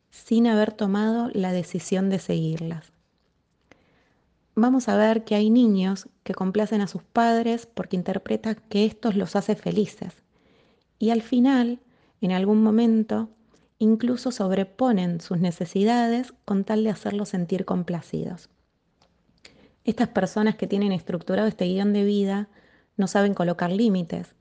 sin 0.09 0.47
haber 0.47 0.71
tomado 0.71 1.29
la 1.33 1.51
decisión 1.51 2.09
de 2.09 2.19
seguirlas. 2.19 2.93
Vamos 4.55 4.87
a 4.87 4.95
ver 4.95 5.25
que 5.25 5.35
hay 5.35 5.49
niños 5.49 6.07
que 6.23 6.33
complacen 6.33 6.79
a 6.79 6.87
sus 6.87 7.03
padres 7.03 7.65
porque 7.65 7.97
interpretan 7.97 8.55
que 8.69 8.85
estos 8.85 9.17
los 9.17 9.35
hace 9.35 9.57
felices 9.57 10.13
y 10.97 11.09
al 11.09 11.21
final, 11.21 11.81
en 12.21 12.31
algún 12.31 12.63
momento, 12.63 13.27
incluso 13.79 14.31
sobreponen 14.31 15.19
sus 15.19 15.39
necesidades 15.39 16.33
con 16.45 16.63
tal 16.63 16.85
de 16.85 16.91
hacerlos 16.91 17.27
sentir 17.27 17.65
complacidos. 17.65 18.49
Estas 19.83 20.07
personas 20.07 20.55
que 20.55 20.67
tienen 20.67 20.93
estructurado 20.93 21.49
este 21.49 21.65
guion 21.65 21.91
de 21.91 22.05
vida 22.05 22.47
no 22.95 23.07
saben 23.07 23.33
colocar 23.33 23.73
límites, 23.73 24.35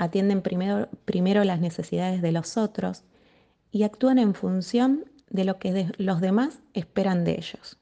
atienden 0.00 0.40
primero, 0.40 0.88
primero 1.04 1.44
las 1.44 1.60
necesidades 1.60 2.22
de 2.22 2.32
los 2.32 2.56
otros 2.56 3.04
y 3.70 3.82
actúan 3.82 4.18
en 4.18 4.32
función 4.32 5.04
de 5.28 5.44
lo 5.44 5.58
que 5.58 5.92
los 5.98 6.22
demás 6.22 6.60
esperan 6.72 7.22
de 7.22 7.32
ellos. 7.32 7.76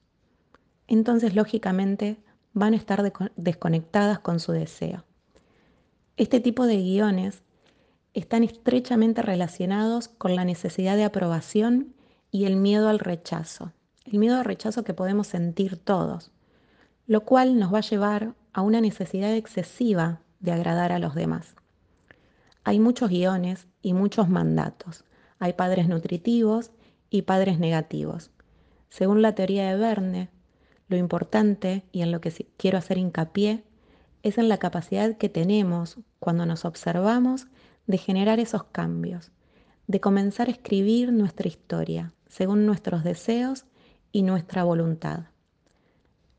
Entonces, 0.88 1.36
lógicamente, 1.36 2.18
van 2.54 2.74
a 2.74 2.76
estar 2.76 3.12
desconectadas 3.36 4.18
con 4.18 4.40
su 4.40 4.50
deseo. 4.50 5.04
Este 6.16 6.40
tipo 6.40 6.66
de 6.66 6.78
guiones 6.78 7.44
están 8.14 8.42
estrechamente 8.42 9.22
relacionados 9.22 10.08
con 10.08 10.34
la 10.34 10.44
necesidad 10.44 10.96
de 10.96 11.04
aprobación 11.04 11.94
y 12.32 12.46
el 12.46 12.56
miedo 12.56 12.88
al 12.88 12.98
rechazo, 12.98 13.70
el 14.04 14.18
miedo 14.18 14.38
al 14.38 14.44
rechazo 14.44 14.82
que 14.82 14.92
podemos 14.92 15.28
sentir 15.28 15.76
todos, 15.76 16.32
lo 17.06 17.20
cual 17.24 17.60
nos 17.60 17.72
va 17.72 17.78
a 17.78 17.82
llevar 17.82 18.34
a 18.52 18.62
una 18.62 18.80
necesidad 18.80 19.32
excesiva 19.34 20.20
de 20.40 20.50
agradar 20.50 20.90
a 20.90 20.98
los 20.98 21.14
demás. 21.14 21.54
Hay 22.68 22.80
muchos 22.80 23.08
guiones 23.08 23.66
y 23.80 23.94
muchos 23.94 24.28
mandatos. 24.28 25.06
Hay 25.38 25.54
padres 25.54 25.88
nutritivos 25.88 26.70
y 27.08 27.22
padres 27.22 27.58
negativos. 27.58 28.30
Según 28.90 29.22
la 29.22 29.34
teoría 29.34 29.70
de 29.70 29.78
Verne, 29.78 30.28
lo 30.86 30.98
importante 30.98 31.86
y 31.92 32.02
en 32.02 32.12
lo 32.12 32.20
que 32.20 32.30
quiero 32.58 32.76
hacer 32.76 32.98
hincapié 32.98 33.64
es 34.22 34.36
en 34.36 34.50
la 34.50 34.58
capacidad 34.58 35.16
que 35.16 35.30
tenemos 35.30 35.96
cuando 36.18 36.44
nos 36.44 36.66
observamos 36.66 37.46
de 37.86 37.96
generar 37.96 38.38
esos 38.38 38.64
cambios, 38.64 39.32
de 39.86 40.00
comenzar 40.00 40.48
a 40.48 40.52
escribir 40.52 41.10
nuestra 41.10 41.48
historia 41.48 42.12
según 42.26 42.66
nuestros 42.66 43.02
deseos 43.02 43.64
y 44.12 44.24
nuestra 44.24 44.62
voluntad. 44.62 45.20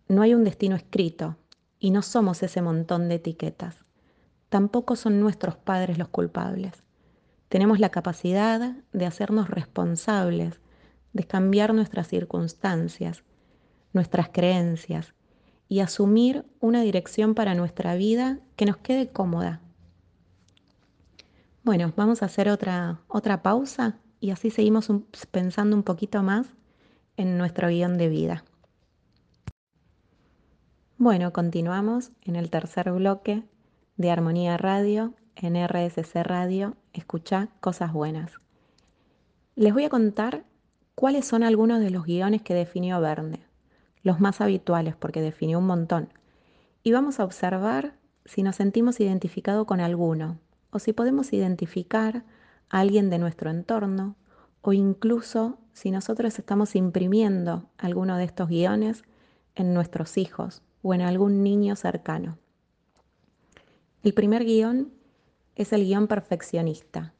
No 0.07 0.21
hay 0.21 0.35
un 0.35 0.43
destino 0.43 0.75
escrito 0.75 1.37
y 1.79 1.89
no 1.89 2.03
somos 2.03 2.43
ese 2.43 2.61
montón 2.61 3.09
de 3.09 3.15
etiquetas 3.15 3.77
tampoco 4.49 4.95
son 4.95 5.19
nuestros 5.19 5.55
padres 5.55 5.97
los 5.97 6.09
culpables. 6.09 6.73
Tenemos 7.47 7.79
la 7.79 7.89
capacidad 7.89 8.75
de 8.91 9.05
hacernos 9.05 9.49
responsables, 9.49 10.59
de 11.13 11.23
cambiar 11.23 11.73
nuestras 11.73 12.07
circunstancias, 12.07 13.23
nuestras 13.93 14.29
creencias 14.29 15.13
y 15.67 15.79
asumir 15.79 16.45
una 16.59 16.81
dirección 16.81 17.35
para 17.35 17.55
nuestra 17.55 17.95
vida 17.95 18.39
que 18.55 18.65
nos 18.65 18.77
quede 18.77 19.09
cómoda. 19.09 19.61
Bueno, 21.63 21.93
vamos 21.95 22.21
a 22.21 22.25
hacer 22.25 22.49
otra, 22.49 23.01
otra 23.07 23.41
pausa 23.43 23.97
y 24.19 24.31
así 24.31 24.49
seguimos 24.49 24.91
pensando 25.31 25.75
un 25.75 25.83
poquito 25.83 26.23
más 26.23 26.47
en 27.17 27.37
nuestro 27.37 27.67
guion 27.69 27.97
de 27.97 28.09
vida. 28.09 28.43
Bueno, 30.97 31.31
continuamos 31.31 32.11
en 32.23 32.35
el 32.35 32.49
tercer 32.49 32.91
bloque 32.91 33.43
de 33.99 34.11
Armonía 34.11 34.55
Radio 34.55 35.13
en 35.35 35.57
RSC 35.57 36.23
Radio, 36.23 36.77
escucha 36.93 37.49
cosas 37.59 37.91
buenas. 37.91 38.31
Les 39.57 39.73
voy 39.73 39.83
a 39.83 39.89
contar 39.89 40.45
cuáles 40.95 41.25
son 41.25 41.43
algunos 41.43 41.81
de 41.81 41.89
los 41.89 42.05
guiones 42.05 42.41
que 42.41 42.53
definió 42.53 43.01
Verne, 43.01 43.45
los 44.01 44.21
más 44.21 44.39
habituales 44.39 44.95
porque 44.95 45.19
definió 45.19 45.59
un 45.59 45.67
montón. 45.67 46.13
Y 46.81 46.93
vamos 46.93 47.19
a 47.19 47.25
observar 47.25 47.97
si 48.23 48.41
nos 48.41 48.55
sentimos 48.55 49.01
identificados 49.01 49.67
con 49.67 49.81
alguno 49.81 50.39
o 50.71 50.79
si 50.79 50.93
podemos 50.93 51.33
identificar 51.33 52.23
a 52.69 52.79
alguien 52.79 53.09
de 53.09 53.19
nuestro 53.19 53.49
entorno 53.49 54.15
o 54.61 54.71
incluso 54.71 55.57
si 55.73 55.91
nosotros 55.91 56.39
estamos 56.39 56.73
imprimiendo 56.77 57.69
alguno 57.77 58.15
de 58.15 58.23
estos 58.23 58.47
guiones 58.47 59.03
en 59.55 59.73
nuestros 59.73 60.17
hijos 60.17 60.61
o 60.83 60.93
en 60.93 61.01
algún 61.01 61.43
niño 61.43 61.75
cercano. 61.75 62.37
El 64.01 64.13
primer 64.13 64.45
guion 64.45 64.93
es 65.55 65.73
el 65.73 65.83
guion 65.83 66.07
perfeccionista. 66.07 67.13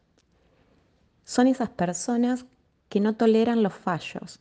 Son 1.25 1.47
esas 1.47 1.69
personas 1.69 2.45
que 2.87 3.01
no 3.01 3.15
toleran 3.15 3.63
los 3.63 3.73
fallos. 3.73 4.39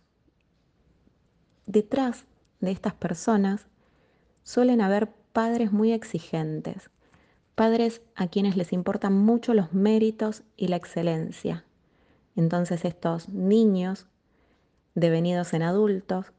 Detrás 1.66 2.26
de 2.60 2.70
estas 2.70 2.94
personas 2.94 3.66
suelen 4.44 4.80
haber 4.80 5.12
padres 5.32 5.72
muy 5.72 5.92
exigentes, 5.92 6.90
padres 7.56 8.02
a 8.14 8.28
quienes 8.28 8.56
les 8.56 8.72
importan 8.72 9.14
mucho 9.14 9.52
los 9.52 9.72
méritos 9.72 10.44
y 10.56 10.68
la 10.68 10.76
excelencia. 10.76 11.64
Entonces 12.36 12.84
estos 12.84 13.28
niños, 13.28 14.06
devenidos 14.94 15.54
en 15.54 15.62
adultos, 15.62 16.32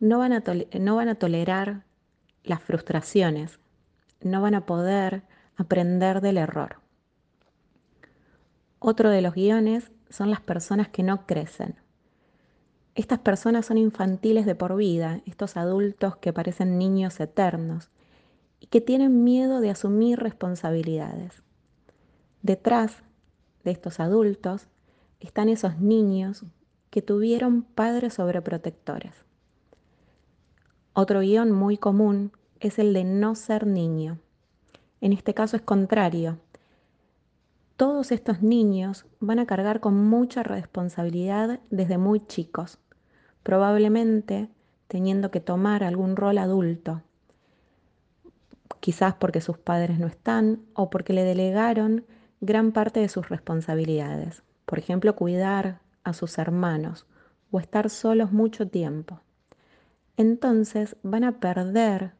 no 0.00 0.18
van 0.18 0.34
a, 0.34 0.44
no 0.78 0.96
van 0.96 1.08
a 1.08 1.14
tolerar 1.14 1.86
las 2.42 2.62
frustraciones, 2.62 3.58
no 4.24 4.42
van 4.42 4.54
a 4.54 4.66
poder 4.66 5.22
aprender 5.56 6.20
del 6.20 6.38
error. 6.38 6.80
Otro 8.78 9.10
de 9.10 9.22
los 9.22 9.34
guiones 9.34 9.92
son 10.10 10.30
las 10.30 10.40
personas 10.40 10.88
que 10.88 11.02
no 11.02 11.26
crecen. 11.26 11.76
Estas 12.94 13.18
personas 13.18 13.66
son 13.66 13.78
infantiles 13.78 14.46
de 14.46 14.54
por 14.54 14.76
vida, 14.76 15.20
estos 15.26 15.56
adultos 15.56 16.16
que 16.16 16.32
parecen 16.32 16.78
niños 16.78 17.18
eternos 17.18 17.90
y 18.60 18.66
que 18.66 18.80
tienen 18.80 19.24
miedo 19.24 19.60
de 19.60 19.70
asumir 19.70 20.20
responsabilidades. 20.20 21.42
Detrás 22.42 23.02
de 23.64 23.72
estos 23.72 24.00
adultos 24.00 24.68
están 25.18 25.48
esos 25.48 25.78
niños 25.78 26.44
que 26.90 27.02
tuvieron 27.02 27.62
padres 27.62 28.14
sobreprotectores. 28.14 29.24
Otro 30.92 31.20
guion 31.20 31.50
muy 31.50 31.76
común 31.76 32.32
es 32.60 32.78
el 32.78 32.92
de 32.92 33.04
no 33.04 33.34
ser 33.34 33.66
niño. 33.66 34.18
En 35.00 35.12
este 35.12 35.34
caso 35.34 35.56
es 35.56 35.62
contrario. 35.62 36.38
Todos 37.76 38.12
estos 38.12 38.42
niños 38.42 39.06
van 39.20 39.38
a 39.38 39.46
cargar 39.46 39.80
con 39.80 39.96
mucha 39.96 40.42
responsabilidad 40.42 41.60
desde 41.70 41.98
muy 41.98 42.24
chicos, 42.26 42.78
probablemente 43.42 44.48
teniendo 44.86 45.30
que 45.30 45.40
tomar 45.40 45.82
algún 45.82 46.16
rol 46.16 46.38
adulto, 46.38 47.02
quizás 48.80 49.14
porque 49.14 49.40
sus 49.40 49.58
padres 49.58 49.98
no 49.98 50.06
están 50.06 50.60
o 50.74 50.90
porque 50.90 51.12
le 51.12 51.24
delegaron 51.24 52.04
gran 52.40 52.72
parte 52.72 53.00
de 53.00 53.08
sus 53.08 53.28
responsabilidades, 53.28 54.42
por 54.66 54.78
ejemplo, 54.78 55.16
cuidar 55.16 55.80
a 56.04 56.12
sus 56.12 56.38
hermanos 56.38 57.06
o 57.50 57.58
estar 57.58 57.90
solos 57.90 58.30
mucho 58.30 58.68
tiempo. 58.68 59.20
Entonces 60.16 60.96
van 61.02 61.24
a 61.24 61.40
perder 61.40 62.12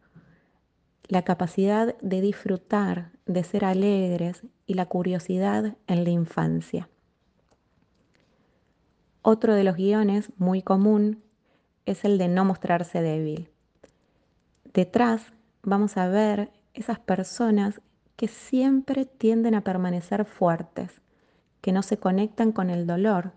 la 1.09 1.23
capacidad 1.23 1.97
de 2.01 2.21
disfrutar, 2.21 3.13
de 3.27 3.45
ser 3.45 3.65
alegres 3.65 4.43
y 4.67 4.75
la 4.75 4.87
curiosidad 4.87 5.77
en 5.87 6.05
la 6.05 6.11
infancia. 6.11 6.89
Otro 9.23 9.55
de 9.55 9.65
los 9.65 9.77
guiones 9.77 10.33
muy 10.37 10.63
común 10.63 11.23
es 11.87 12.05
el 12.05 12.19
de 12.19 12.29
no 12.29 12.45
mostrarse 12.45 13.01
débil. 13.01 13.51
Detrás 14.73 15.33
vamos 15.63 15.97
a 15.97 16.09
ver 16.09 16.51
esas 16.73 16.99
personas 16.99 17.81
que 18.17 18.29
siempre 18.29 19.07
tienden 19.07 19.55
a 19.55 19.63
permanecer 19.63 20.25
fuertes, 20.25 21.01
que 21.61 21.73
no 21.73 21.83
se 21.83 21.99
conectan 21.99 22.53
con 22.53 22.71
el 22.71 22.87
dolor, 22.87 23.33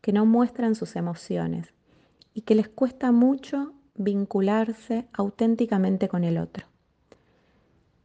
que 0.00 0.12
no 0.12 0.26
muestran 0.26 0.74
sus 0.74 0.96
emociones 0.96 1.72
y 2.34 2.42
que 2.42 2.54
les 2.54 2.68
cuesta 2.68 3.12
mucho 3.12 3.72
vincularse 3.94 5.08
auténticamente 5.12 6.08
con 6.08 6.24
el 6.24 6.38
otro. 6.38 6.66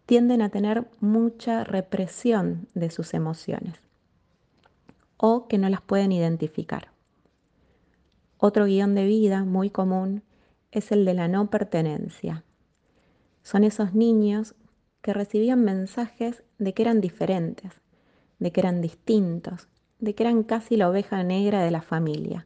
Tienden 0.06 0.42
a 0.42 0.50
tener 0.50 0.88
mucha 1.00 1.64
represión 1.64 2.68
de 2.74 2.90
sus 2.92 3.14
emociones 3.14 3.76
o 5.18 5.48
que 5.48 5.58
no 5.58 5.70
las 5.70 5.82
pueden 5.82 6.12
identificar. 6.12 6.90
Otro 8.38 8.66
guion 8.66 8.96
de 8.96 9.06
vida 9.06 9.46
muy 9.46 9.70
común 9.70 10.24
es 10.72 10.92
el 10.92 11.06
de 11.06 11.14
la 11.14 11.28
no 11.28 11.50
pertenencia. 11.50 12.44
Son 13.42 13.64
esos 13.64 13.94
niños 13.94 14.56
que 15.02 15.14
recibían 15.14 15.64
mensajes 15.64 16.44
de 16.58 16.74
que 16.74 16.82
eran 16.82 17.00
diferentes, 17.00 17.72
de 18.40 18.52
que 18.52 18.60
eran 18.60 18.82
distintos, 18.82 19.70
de 20.00 20.16
que 20.16 20.24
eran 20.24 20.44
casi 20.44 20.76
la 20.76 20.90
oveja 20.90 21.24
negra 21.24 21.64
de 21.64 21.72
la 21.72 21.82
familia 21.82 22.46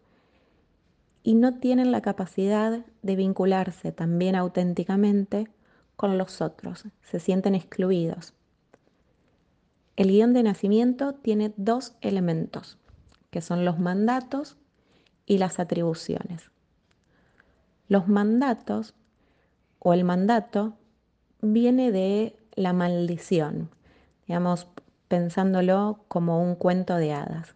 y 1.28 1.36
no 1.36 1.56
tienen 1.56 1.92
la 1.92 2.00
capacidad 2.00 2.86
de 3.02 3.16
vincularse 3.18 3.92
también 3.92 4.34
auténticamente 4.38 5.50
con 5.98 6.18
los 6.18 6.42
otros, 6.42 6.86
se 7.02 7.20
sienten 7.20 7.56
excluidos. 7.56 8.34
El 9.98 10.10
guion 10.10 10.32
de 10.32 10.44
nacimiento 10.44 11.14
tiene 11.14 11.54
dos 11.58 11.96
elementos, 12.02 12.78
que 13.32 13.42
son 13.42 13.66
los 13.66 13.80
mandatos 13.80 14.56
y 15.26 15.40
las 15.40 15.60
atribuciones. 15.60 16.52
Los 17.90 18.08
mandatos 18.08 18.94
o 19.80 19.94
el 19.94 20.04
mandato 20.04 20.78
viene 21.42 21.92
de 21.92 22.38
la 22.56 22.74
maldición, 22.74 23.72
digamos, 24.28 24.68
pensándolo 25.08 26.04
como 26.08 26.44
un 26.44 26.56
cuento 26.56 26.96
de 26.98 27.14
hadas, 27.14 27.56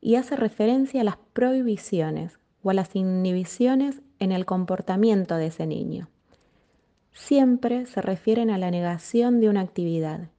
y 0.00 0.16
hace 0.16 0.34
referencia 0.34 1.02
a 1.02 1.04
las 1.04 1.16
prohibiciones 1.32 2.38
o 2.62 2.70
a 2.70 2.74
las 2.74 2.96
inhibiciones 2.96 4.00
en 4.18 4.32
el 4.32 4.46
comportamiento 4.46 5.36
de 5.36 5.46
ese 5.46 5.66
niño. 5.66 6.08
Siempre 7.18 7.84
se 7.86 8.00
refieren 8.00 8.48
a 8.48 8.58
la 8.58 8.70
negación 8.70 9.40
de 9.40 9.48
una 9.48 9.60
actividad 9.60 10.30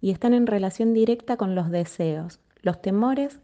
y 0.00 0.12
están 0.12 0.32
en 0.32 0.46
relación 0.46 0.94
directa 0.94 1.36
con 1.36 1.56
los 1.56 1.70
deseos, 1.70 2.38
los 2.62 2.80
temores 2.80 3.40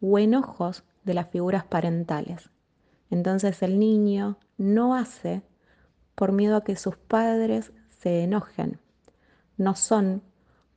o 0.00 0.18
enojos 0.18 0.82
de 1.04 1.14
las 1.14 1.28
figuras 1.28 1.64
parentales. 1.64 2.50
Entonces 3.10 3.62
el 3.62 3.78
niño 3.78 4.38
no 4.56 4.96
hace 4.96 5.42
por 6.14 6.32
miedo 6.32 6.56
a 6.56 6.64
que 6.64 6.76
sus 6.76 6.96
padres 6.96 7.72
se 7.90 8.22
enojen, 8.22 8.80
no 9.58 9.76
son 9.76 10.22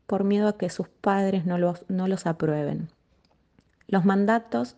por 0.06 0.26
miedo 0.26 0.50
a 0.50 0.58
que 0.58 0.70
sus 0.70 0.90
padres 0.90 1.46
no 1.46 1.58
los, 1.58 2.28
aprueben. 2.28 2.90
Los 3.88 4.04
mandatos 4.04 4.76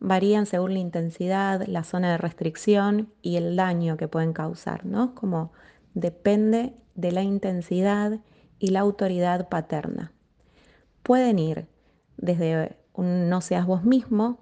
varían 0.00 0.46
según 0.46 0.74
la 0.74 0.80
intensidad, 0.80 1.64
la 1.68 1.84
zona 1.84 2.10
de 2.10 2.18
restricción 2.18 3.12
y 3.22 3.36
el 3.36 3.54
daño 3.54 3.96
que 3.96 4.08
pueden 4.08 4.32
causar, 4.32 4.84
¿no? 4.84 5.14
Como 5.14 5.52
depende 5.94 6.74
de 6.94 7.12
la 7.12 7.22
intensidad 7.22 8.20
y 8.58 8.68
la 8.68 8.80
autoridad 8.80 9.48
paterna. 9.48 10.12
Pueden 11.02 11.38
ir 11.38 11.66
desde 12.16 12.76
un 12.92 13.28
no 13.28 13.40
seas 13.40 13.66
vos 13.66 13.84
mismo 13.84 14.38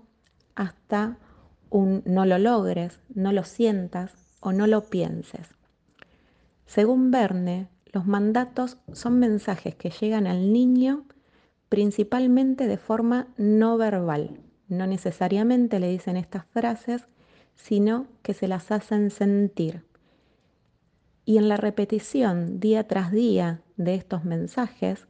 hasta 0.54 1.18
un 1.70 2.02
no 2.04 2.26
lo 2.26 2.38
logres, 2.38 3.00
no 3.14 3.32
lo 3.32 3.44
sientas 3.44 4.12
o 4.40 4.52
no 4.52 4.66
lo 4.66 4.84
pienses. 4.84 5.48
Según 6.66 7.10
Verne, 7.10 7.68
los 7.86 8.06
mandatos 8.06 8.78
son 8.92 9.18
mensajes 9.18 9.74
que 9.74 9.90
llegan 9.90 10.26
al 10.26 10.52
niño 10.52 11.04
principalmente 11.68 12.66
de 12.66 12.76
forma 12.76 13.28
no 13.38 13.78
verbal. 13.78 14.40
No 14.68 14.86
necesariamente 14.86 15.80
le 15.80 15.88
dicen 15.88 16.16
estas 16.16 16.44
frases, 16.46 17.06
sino 17.54 18.06
que 18.22 18.34
se 18.34 18.48
las 18.48 18.70
hacen 18.70 19.10
sentir. 19.10 19.82
Y 21.24 21.38
en 21.38 21.48
la 21.48 21.56
repetición 21.56 22.58
día 22.58 22.88
tras 22.88 23.12
día 23.12 23.62
de 23.76 23.94
estos 23.94 24.24
mensajes, 24.24 25.06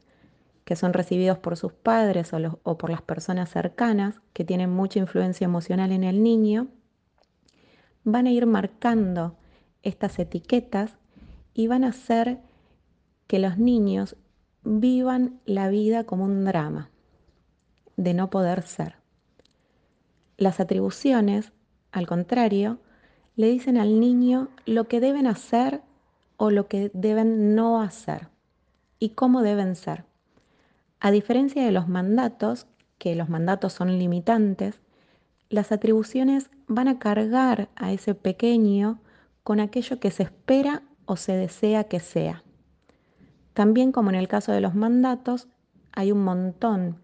que 0.63 0.75
son 0.75 0.93
recibidos 0.93 1.39
por 1.39 1.57
sus 1.57 1.73
padres 1.73 2.31
o, 2.63 2.77
por 2.77 2.89
las 2.89 3.01
personas 3.01 3.49
cercanas 3.49 4.21
que 4.33 4.45
tienen 4.45 4.69
mucha 4.69 4.99
influencia 4.99 5.45
emocional 5.45 5.91
en 5.91 6.03
el 6.03 6.23
niño, 6.23 6.67
van 8.03 8.27
a 8.27 8.31
ir 8.31 8.45
marcando 8.45 9.35
estas 9.81 10.19
etiquetas 10.19 10.97
y 11.53 11.67
van 11.67 11.83
a 11.83 11.89
hacer 11.89 12.39
que 13.27 13.39
los 13.39 13.57
niños 13.57 14.15
vivan 14.63 15.39
la 15.45 15.69
vida 15.69 16.05
como 16.05 16.23
un 16.23 16.45
drama 16.45 16.89
de 17.97 18.13
no 18.13 18.29
poder 18.29 18.63
ser. 18.63 18.95
Las 20.37 20.59
atribuciones, 20.59 21.51
al 21.91 22.07
contrario, 22.07 22.79
le 23.35 23.47
dicen 23.47 23.77
al 23.77 23.99
niño 23.99 24.49
lo 24.65 24.87
que 24.87 24.99
deben 24.99 25.27
hacer 25.27 25.81
o 26.37 26.51
lo 26.51 26.67
que 26.67 26.91
deben 26.93 27.55
no 27.55 27.81
hacer 27.81 28.29
y 28.99 29.09
cómo 29.09 29.41
deben 29.41 29.75
ser. 29.75 30.05
A 30.99 31.11
diferencia 31.11 31.65
de 31.65 31.71
los 31.71 31.87
mandatos, 31.87 32.67
que 32.97 33.15
los 33.15 33.29
mandatos 33.29 33.73
son 33.73 33.97
limitantes, 33.99 34.79
las 35.49 35.71
atribuciones 35.71 36.49
van 36.67 36.87
a 36.87 36.99
cargar 36.99 37.69
a 37.75 37.91
ese 37.91 38.15
pequeño 38.15 38.99
con 39.43 39.59
aquello 39.59 39.99
que 39.99 40.11
se 40.11 40.23
espera 40.23 40.83
o 41.05 41.17
se 41.17 41.33
desea 41.33 41.83
que 41.83 41.99
sea. 41.99 42.43
También 43.53 43.91
como 43.91 44.09
en 44.09 44.15
el 44.15 44.27
caso 44.27 44.51
de 44.51 44.61
los 44.61 44.73
mandatos, 44.73 45.47
hay 45.91 46.11
un 46.11 46.23
montón 46.23 47.01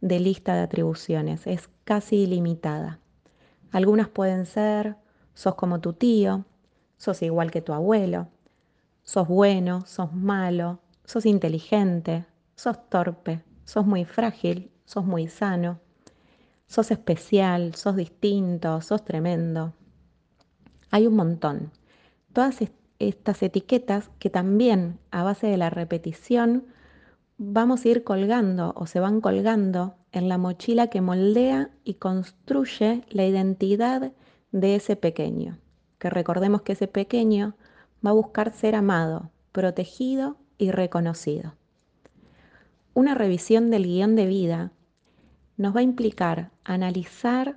de 0.00 0.20
lista 0.20 0.54
de 0.54 0.60
atribuciones, 0.60 1.46
es 1.46 1.68
casi 1.84 2.16
ilimitada. 2.16 3.00
Algunas 3.72 4.08
pueden 4.08 4.46
ser, 4.46 4.96
sos 5.34 5.56
como 5.56 5.80
tu 5.80 5.92
tío, 5.92 6.44
sos 6.98 7.22
igual 7.22 7.50
que 7.50 7.62
tu 7.62 7.72
abuelo, 7.72 8.28
sos 9.08 9.26
bueno, 9.26 9.86
sos 9.86 10.12
malo, 10.12 10.80
sos 11.06 11.24
inteligente, 11.24 12.26
sos 12.56 12.90
torpe, 12.90 13.42
sos 13.64 13.86
muy 13.86 14.04
frágil, 14.04 14.70
sos 14.84 15.06
muy 15.06 15.28
sano, 15.28 15.80
sos 16.66 16.90
especial, 16.90 17.74
sos 17.74 17.96
distinto, 17.96 18.82
sos 18.82 19.02
tremendo. 19.06 19.72
Hay 20.90 21.06
un 21.06 21.16
montón. 21.16 21.72
Todas 22.34 22.58
estas 22.98 23.42
etiquetas 23.42 24.10
que 24.18 24.28
también 24.28 24.98
a 25.10 25.22
base 25.22 25.46
de 25.46 25.56
la 25.56 25.70
repetición 25.70 26.66
vamos 27.38 27.86
a 27.86 27.88
ir 27.88 28.04
colgando 28.04 28.74
o 28.76 28.86
se 28.86 29.00
van 29.00 29.22
colgando 29.22 29.94
en 30.12 30.28
la 30.28 30.36
mochila 30.36 30.88
que 30.88 31.00
moldea 31.00 31.70
y 31.82 31.94
construye 31.94 33.04
la 33.08 33.24
identidad 33.24 34.12
de 34.52 34.74
ese 34.74 34.96
pequeño. 34.96 35.56
Que 35.98 36.10
recordemos 36.10 36.60
que 36.60 36.72
ese 36.72 36.88
pequeño 36.88 37.54
va 38.04 38.10
a 38.10 38.14
buscar 38.14 38.52
ser 38.52 38.74
amado, 38.74 39.30
protegido 39.52 40.36
y 40.58 40.70
reconocido. 40.70 41.54
Una 42.94 43.14
revisión 43.14 43.70
del 43.70 43.84
guion 43.84 44.16
de 44.16 44.26
vida 44.26 44.72
nos 45.56 45.74
va 45.74 45.80
a 45.80 45.84
implicar 45.84 46.50
analizar 46.64 47.56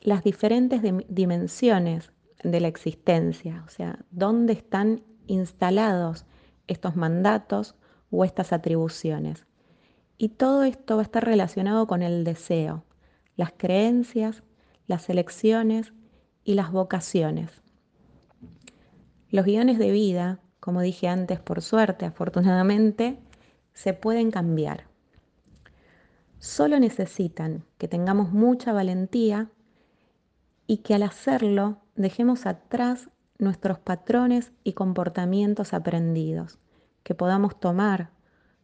las 0.00 0.22
diferentes 0.24 0.82
dimensiones 1.08 2.12
de 2.42 2.60
la 2.60 2.68
existencia, 2.68 3.64
o 3.66 3.70
sea, 3.70 3.98
dónde 4.10 4.52
están 4.52 5.02
instalados 5.26 6.24
estos 6.66 6.96
mandatos 6.96 7.74
o 8.10 8.24
estas 8.24 8.52
atribuciones 8.52 9.44
Y 10.16 10.30
todo 10.30 10.62
esto 10.62 10.96
va 10.96 11.02
a 11.02 11.04
estar 11.04 11.24
relacionado 11.24 11.86
con 11.86 12.02
el 12.02 12.24
deseo, 12.24 12.84
las 13.36 13.52
creencias, 13.56 14.42
las 14.86 15.08
elecciones 15.08 15.92
y 16.44 16.54
las 16.54 16.72
vocaciones. 16.72 17.62
Los 19.30 19.44
guiones 19.44 19.78
de 19.78 19.90
vida, 19.90 20.38
como 20.58 20.80
dije 20.80 21.06
antes, 21.06 21.38
por 21.38 21.60
suerte, 21.60 22.06
afortunadamente, 22.06 23.18
se 23.74 23.92
pueden 23.92 24.30
cambiar. 24.30 24.84
Solo 26.38 26.80
necesitan 26.80 27.64
que 27.76 27.88
tengamos 27.88 28.32
mucha 28.32 28.72
valentía 28.72 29.50
y 30.66 30.78
que 30.78 30.94
al 30.94 31.02
hacerlo 31.02 31.76
dejemos 31.94 32.46
atrás 32.46 33.10
nuestros 33.38 33.78
patrones 33.78 34.52
y 34.64 34.72
comportamientos 34.72 35.74
aprendidos, 35.74 36.58
que 37.02 37.14
podamos 37.14 37.60
tomar 37.60 38.10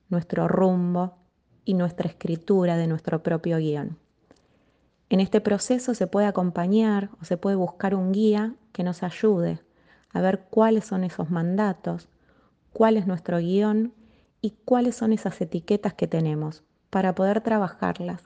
nuestro 0.08 0.48
rumbo 0.48 1.18
y 1.66 1.74
nuestra 1.74 2.08
escritura 2.08 2.78
de 2.78 2.86
nuestro 2.86 3.22
propio 3.22 3.58
guion. 3.58 3.98
En 5.10 5.20
este 5.20 5.42
proceso 5.42 5.92
se 5.92 6.06
puede 6.06 6.26
acompañar 6.26 7.10
o 7.20 7.26
se 7.26 7.36
puede 7.36 7.56
buscar 7.56 7.94
un 7.94 8.12
guía 8.12 8.54
que 8.72 8.82
nos 8.82 9.02
ayude 9.02 9.60
a 10.14 10.22
ver 10.22 10.46
cuáles 10.48 10.86
son 10.86 11.04
esos 11.04 11.30
mandatos, 11.30 12.08
cuál 12.72 12.96
es 12.96 13.06
nuestro 13.06 13.38
guion 13.38 13.92
y 14.40 14.54
cuáles 14.64 14.94
son 14.94 15.12
esas 15.12 15.38
etiquetas 15.40 15.92
que 15.92 16.06
tenemos 16.06 16.62
para 16.88 17.14
poder 17.14 17.40
trabajarlas, 17.42 18.22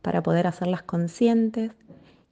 para 0.00 0.22
poder 0.22 0.46
hacerlas 0.46 0.82
conscientes 0.82 1.72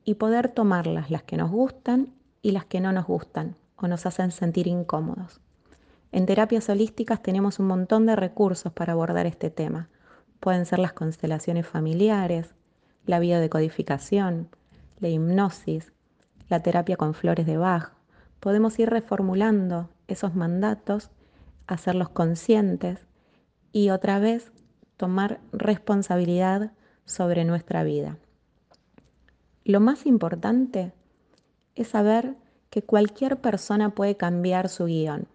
y 0.05 0.15
poder 0.15 0.49
tomarlas 0.49 1.11
las 1.11 1.25
que 1.25 1.37
nos 1.37 1.51
gustan 1.51 2.15
y 2.41 2.53
las 2.53 2.65
que 2.65 2.81
no 2.81 2.93
nos 2.93 3.07
gustan 3.07 3.57
o 3.77 3.88
nos 3.88 4.07
hacen 4.07 4.31
sentir 4.31 4.67
incómodos. 4.67 5.41
En 6.12 6.27
terapias 6.27 6.69
holísticas 6.69 7.23
tenemos 7.23 7.59
un 7.59 7.67
montón 7.67 8.07
de 8.07 8.17
recursos 8.17 8.73
para 8.73 8.93
abordar 8.93 9.27
este 9.27 9.51
tema. 9.51 9.88
Pueden 10.41 10.67
ser 10.67 10.79
las 10.79 10.93
constelaciones 10.93 11.67
familiares, 11.67 12.55
la 13.07 13.19
biodecodificación, 13.19 14.49
la 15.01 15.09
hipnosis, 15.09 15.93
la 16.49 16.62
terapia 16.62 16.97
con 16.97 17.15
flores 17.15 17.47
de 17.47 17.57
Bach. 17.57 17.93
Podemos 18.42 18.76
ir 18.81 18.90
reformulando 18.90 19.88
esos 20.09 20.35
mandatos, 20.35 21.12
hacerlos 21.68 22.09
conscientes 22.09 22.98
y 23.70 23.90
otra 23.90 24.18
vez 24.18 24.50
tomar 24.96 25.38
responsabilidad 25.52 26.72
sobre 27.05 27.44
nuestra 27.44 27.85
vida. 27.85 28.18
Lo 29.62 29.78
más 29.78 30.07
importante 30.07 30.92
es 31.76 31.87
saber 31.87 32.35
que 32.68 32.83
cualquier 32.83 33.40
persona 33.40 33.90
puede 33.90 34.16
cambiar 34.16 34.68
su 34.68 34.87
guion 34.87 35.28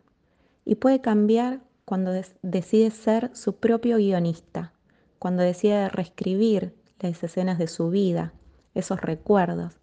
y 0.66 0.76
puede 0.76 1.00
cambiar 1.00 1.62
cuando 1.86 2.12
decide 2.42 2.92
ser 2.92 3.34
su 3.34 3.56
propio 3.56 3.96
guionista, 3.96 4.74
cuando 5.18 5.44
decide 5.44 5.88
reescribir 5.88 6.76
las 7.00 7.24
escenas 7.24 7.58
de 7.58 7.70
su 7.70 7.90
vida, 7.90 8.34
esos 8.74 9.00
recuerdos, 9.00 9.80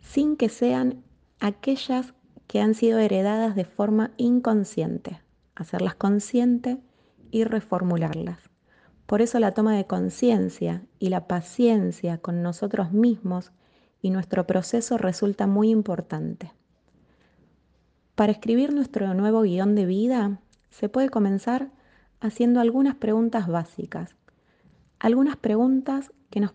sin 0.00 0.36
que 0.36 0.50
sean 0.50 1.02
aquellas 1.40 2.12
que 2.46 2.60
han 2.60 2.74
sido 2.74 2.98
heredadas 2.98 3.54
de 3.54 3.64
forma 3.64 4.12
inconsciente, 4.16 5.20
hacerlas 5.54 5.94
consciente 5.94 6.78
y 7.30 7.44
reformularlas. 7.44 8.38
Por 9.06 9.22
eso 9.22 9.38
la 9.38 9.52
toma 9.52 9.76
de 9.76 9.86
conciencia 9.86 10.82
y 10.98 11.08
la 11.10 11.26
paciencia 11.28 12.18
con 12.18 12.42
nosotros 12.42 12.92
mismos 12.92 13.52
y 14.02 14.10
nuestro 14.10 14.46
proceso 14.46 14.98
resulta 14.98 15.46
muy 15.46 15.70
importante. 15.70 16.52
Para 18.14 18.32
escribir 18.32 18.72
nuestro 18.72 19.12
nuevo 19.14 19.42
guion 19.42 19.74
de 19.74 19.86
vida, 19.86 20.40
se 20.70 20.88
puede 20.88 21.08
comenzar 21.08 21.70
haciendo 22.20 22.60
algunas 22.60 22.96
preguntas 22.96 23.46
básicas. 23.46 24.16
Algunas 24.98 25.36
preguntas 25.36 26.12
que 26.30 26.40
nos 26.40 26.52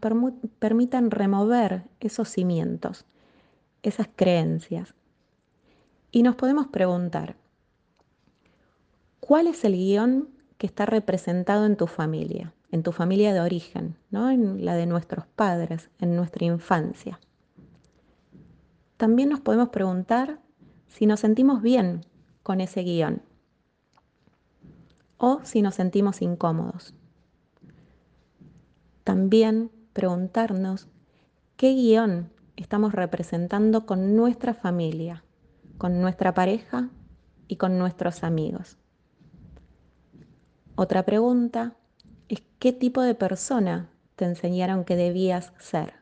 permitan 0.60 1.12
remover 1.12 1.84
esos 2.00 2.30
cimientos, 2.30 3.06
esas 3.84 4.10
creencias. 4.16 4.96
Y 6.12 6.24
nos 6.24 6.36
podemos 6.36 6.68
preguntar, 6.68 7.38
¿cuál 9.22 9.48
es 9.48 9.64
el 9.64 9.74
guion 9.74 10.30
que 10.58 10.68
está 10.68 10.86
representado 10.86 11.66
en 11.66 11.78
tu 11.78 11.88
familia, 11.88 12.54
en 12.70 12.84
tu 12.84 12.92
familia 12.92 13.34
de 13.34 13.40
origen, 13.40 13.98
¿no? 14.10 14.30
en 14.30 14.66
la 14.66 14.76
de 14.76 14.86
nuestros 14.86 15.26
padres, 15.26 15.90
en 16.00 16.18
nuestra 16.18 16.46
infancia? 16.46 17.20
También 18.98 19.30
nos 19.30 19.40
podemos 19.40 19.70
preguntar 19.70 20.40
si 20.88 21.06
nos 21.06 21.22
sentimos 21.22 21.62
bien 21.62 22.06
con 22.44 22.60
ese 22.60 22.84
guion 22.84 23.22
o 25.18 25.40
si 25.44 25.62
nos 25.62 25.76
sentimos 25.76 26.22
incómodos. 26.22 26.94
También 29.06 29.72
preguntarnos 29.94 30.88
qué 31.56 31.74
guion 31.74 32.32
estamos 32.58 32.94
representando 32.94 33.86
con 33.86 34.16
nuestra 34.16 34.54
familia, 34.54 35.24
con 35.82 36.00
nuestra 36.00 36.36
pareja 36.36 36.90
y 37.48 37.56
con 37.56 37.80
nuestros 37.80 38.24
amigos. 38.24 38.78
Otra 40.76 41.02
pregunta 41.06 41.76
es 42.30 42.44
qué 42.60 42.72
tipo 42.72 43.02
de 43.02 43.16
persona 43.16 43.90
te 44.16 44.26
enseñaron 44.26 44.86
que 44.86 44.96
debías 44.96 45.54
ser. 45.58 45.96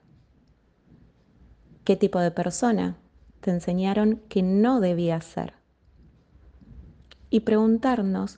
¿Qué 1.85 1.95
tipo 1.95 2.19
de 2.19 2.29
persona 2.29 2.97
te 3.39 3.51
enseñaron 3.51 4.17
que 4.27 4.43
no 4.43 4.81
debía 4.81 5.21
ser. 5.21 5.53
Y 7.29 7.39
preguntarnos 7.39 8.37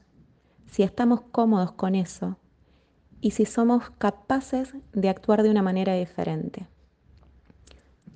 si 0.68 0.84
estamos 0.84 1.22
cómodos 1.32 1.72
con 1.72 1.96
eso 1.96 2.38
y 3.20 3.32
si 3.32 3.48
somos 3.48 3.90
capaces 3.98 4.76
de 4.94 5.10
actuar 5.10 5.42
de 5.42 5.50
una 5.50 5.64
manera 5.64 5.96
diferente. 5.96 6.68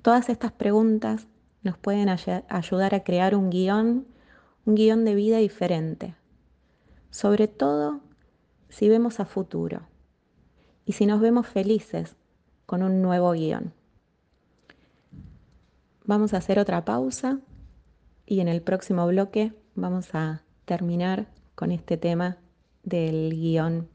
Todas 0.00 0.28
estas 0.28 0.52
preguntas 0.52 1.26
nos 1.66 1.76
pueden 1.76 2.08
ayudar 2.08 2.94
a 2.94 3.04
crear 3.04 3.34
un 3.34 3.50
guion, 3.50 4.06
un 4.64 4.74
guion 4.74 5.04
de 5.04 5.14
vida 5.14 5.36
diferente. 5.38 6.14
Sobre 7.10 7.48
todo 7.48 8.00
si 8.68 8.88
vemos 8.88 9.20
a 9.20 9.26
futuro 9.26 9.82
y 10.84 10.92
si 10.92 11.04
nos 11.06 11.20
vemos 11.20 11.46
felices 11.46 12.16
con 12.64 12.82
un 12.82 13.02
nuevo 13.02 13.32
guion. 13.32 13.74
Vamos 16.04 16.34
a 16.34 16.38
hacer 16.38 16.58
otra 16.58 16.84
pausa 16.84 17.40
y 18.24 18.40
en 18.40 18.48
el 18.48 18.62
próximo 18.62 19.06
bloque 19.06 19.52
vamos 19.74 20.14
a 20.14 20.42
terminar 20.64 21.26
con 21.54 21.72
este 21.72 21.96
tema 21.96 22.38
del 22.84 23.30
guion 23.30 23.88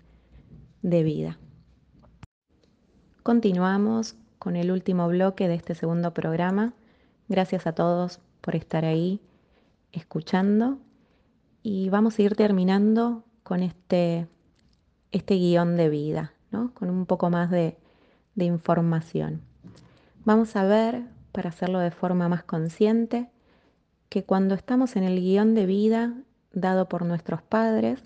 de 0.82 1.04
vida. 1.04 1.40
Continuamos 3.24 4.16
con 4.40 4.56
el 4.56 4.72
último 4.72 5.08
bloque 5.08 5.48
de 5.48 5.56
este 5.56 5.76
segundo 5.76 6.14
programa. 6.14 6.74
Gracias 7.32 7.65
a 7.65 7.72
todos 7.72 8.20
por 8.41 8.58
estar 8.58 8.84
ahí 8.84 9.22
escuchando 9.94 10.80
y 11.63 11.88
vamos 11.88 12.20
a 12.20 12.24
ir 12.24 12.36
terminando 12.36 13.24
con 13.44 13.63
este, 13.63 14.28
este 15.12 15.36
guion 15.36 15.78
de 15.78 15.88
vida, 15.88 16.34
¿no? 16.52 16.74
con 16.74 16.89
un 16.89 17.06
poco 17.06 17.30
más 17.30 17.50
de, 17.50 17.78
de 18.36 18.44
información. 18.44 19.44
Vamos 20.26 20.58
a 20.58 20.65
ver 20.65 21.06
para 21.32 21.52
hacerlo 21.52 21.80
de 21.80 21.91
forma 21.91 22.28
más 22.28 22.44
consciente, 22.44 23.30
que 24.10 24.26
cuando 24.26 24.54
estamos 24.54 24.98
en 24.98 25.04
el 25.04 25.22
guion 25.22 25.56
de 25.56 25.65
vida 25.65 26.13
dado 26.52 26.89
por 26.89 27.06
nuestros 27.06 27.41
padres 27.41 28.04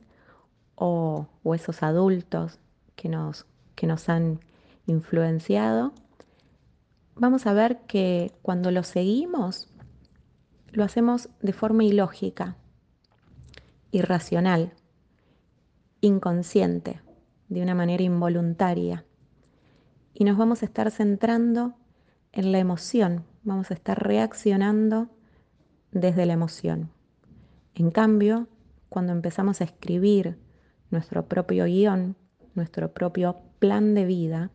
o, 0.75 1.25
esos 1.55 1.81
adultos 1.81 2.59
que 2.95 3.09
nos, 3.09 3.47
que 3.73 3.87
nos 3.87 4.07
han 4.07 4.39
influenciado, 4.85 5.93
vamos 7.15 7.47
a 7.47 7.53
ver 7.53 7.79
que 7.87 8.33
cuando 8.41 8.71
lo 8.71 8.83
seguimos, 8.83 9.67
lo 10.71 10.83
hacemos 10.83 11.29
de 11.41 11.53
forma 11.53 11.83
ilógica, 11.83 12.57
irracional, 13.91 14.73
inconsciente, 16.01 17.01
de 17.47 17.61
una 17.61 17.75
manera 17.75 18.03
involuntaria. 18.03 19.05
Y 20.13 20.25
nos 20.25 20.37
vamos 20.37 20.61
a 20.61 20.65
estar 20.65 20.91
centrando 20.91 21.75
en 22.31 22.51
la 22.51 22.59
emoción, 22.59 23.25
vamos 23.43 23.71
a 23.71 23.73
estar 23.73 24.01
reaccionando 24.05 25.09
desde 25.91 26.25
la 26.25 26.33
emoción. 26.33 26.91
En 27.73 27.91
cambio, 27.91 28.47
cuando 28.89 29.13
empezamos 29.13 29.61
a 29.61 29.63
escribir 29.63 30.37
nuestro 30.89 31.27
propio 31.27 31.65
guion, 31.65 32.15
nuestro 32.53 32.93
propio 32.93 33.37
plan 33.59 33.93
de 33.93 34.05
vida, 34.05 34.51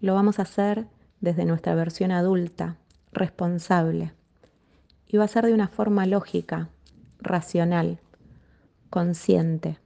lo 0.00 0.14
vamos 0.14 0.38
a 0.38 0.42
hacer 0.42 0.86
desde 1.20 1.44
nuestra 1.44 1.74
versión 1.74 2.10
adulta, 2.10 2.76
responsable. 3.12 4.12
Y 5.06 5.16
va 5.16 5.24
a 5.24 5.28
ser 5.28 5.46
de 5.46 5.54
una 5.54 5.68
forma 5.68 6.06
lógica, 6.06 6.68
racional, 7.18 8.00
consciente, 8.90 9.78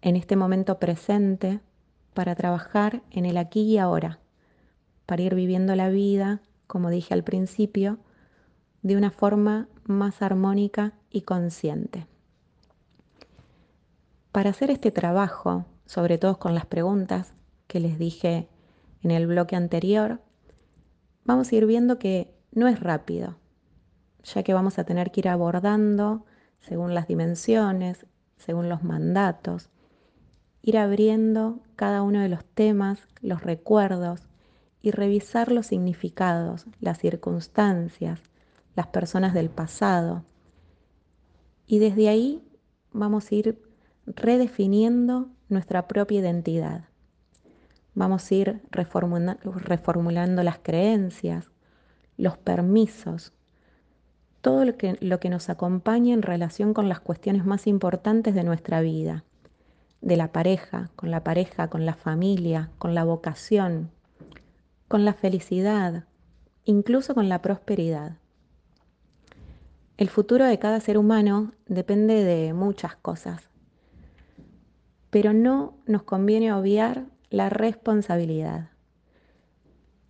en 0.00 0.16
este 0.16 0.36
momento 0.36 0.78
presente 0.78 1.60
para 2.14 2.34
trabajar 2.34 3.02
en 3.10 3.24
el 3.24 3.36
aquí 3.36 3.62
y 3.62 3.78
ahora 3.78 4.18
para 5.06 5.22
ir 5.22 5.34
viviendo 5.34 5.76
la 5.76 5.88
vida, 5.88 6.40
como 6.66 6.88
dije 6.88 7.12
al 7.12 7.24
principio, 7.24 7.98
de 8.82 8.96
una 8.96 9.10
forma 9.10 9.68
más 9.84 10.22
armónica 10.22 10.94
y 11.10 11.22
consciente. 11.22 12.06
Para 14.32 14.50
hacer 14.50 14.70
este 14.70 14.90
trabajo 14.90 15.66
sobre 15.92 16.16
todo 16.16 16.38
con 16.38 16.54
las 16.54 16.64
preguntas 16.64 17.34
que 17.66 17.78
les 17.78 17.98
dije 17.98 18.48
en 19.02 19.10
el 19.10 19.26
bloque 19.26 19.56
anterior, 19.56 20.21
vamos 21.24 21.50
a 21.50 21.56
ir 21.56 21.66
viendo 21.66 21.98
que 21.98 22.34
no 22.52 22.68
es 22.68 22.80
rápido, 22.80 23.36
ya 24.22 24.42
que 24.42 24.54
vamos 24.54 24.78
a 24.78 24.84
tener 24.84 25.10
que 25.10 25.20
ir 25.20 25.28
abordando 25.28 26.24
según 26.60 26.94
las 26.94 27.08
dimensiones, 27.08 28.06
según 28.36 28.68
los 28.68 28.82
mandatos, 28.82 29.70
ir 30.62 30.78
abriendo 30.78 31.60
cada 31.76 32.02
uno 32.02 32.20
de 32.20 32.28
los 32.28 32.44
temas, 32.44 33.00
los 33.20 33.42
recuerdos 33.42 34.28
y 34.80 34.90
revisar 34.90 35.50
los 35.50 35.66
significados, 35.66 36.66
las 36.80 36.98
circunstancias, 36.98 38.20
las 38.74 38.88
personas 38.88 39.34
del 39.34 39.50
pasado. 39.50 40.24
Y 41.66 41.78
desde 41.78 42.08
ahí 42.08 42.42
vamos 42.92 43.30
a 43.30 43.34
ir 43.34 43.62
redefiniendo 44.06 45.30
nuestra 45.48 45.86
propia 45.86 46.20
identidad. 46.20 46.84
Vamos 47.94 48.30
a 48.30 48.34
ir 48.34 48.62
reformulando 48.70 50.42
las 50.42 50.58
creencias, 50.58 51.50
los 52.16 52.38
permisos, 52.38 53.32
todo 54.40 54.64
lo 54.64 54.76
que, 54.76 54.96
lo 55.00 55.20
que 55.20 55.28
nos 55.28 55.50
acompaña 55.50 56.14
en 56.14 56.22
relación 56.22 56.74
con 56.74 56.88
las 56.88 57.00
cuestiones 57.00 57.44
más 57.44 57.66
importantes 57.66 58.34
de 58.34 58.44
nuestra 58.44 58.80
vida, 58.80 59.24
de 60.00 60.16
la 60.16 60.32
pareja, 60.32 60.90
con 60.96 61.10
la 61.10 61.22
pareja, 61.22 61.68
con 61.68 61.86
la 61.86 61.94
familia, 61.94 62.70
con 62.78 62.94
la 62.94 63.04
vocación, 63.04 63.90
con 64.88 65.04
la 65.04 65.12
felicidad, 65.12 66.04
incluso 66.64 67.14
con 67.14 67.28
la 67.28 67.40
prosperidad. 67.40 68.16
El 69.96 70.08
futuro 70.08 70.44
de 70.44 70.58
cada 70.58 70.80
ser 70.80 70.98
humano 70.98 71.52
depende 71.66 72.24
de 72.24 72.52
muchas 72.52 72.96
cosas, 72.96 73.48
pero 75.10 75.32
no 75.32 75.74
nos 75.86 76.02
conviene 76.02 76.52
obviar 76.52 77.11
la 77.32 77.48
responsabilidad. 77.48 78.68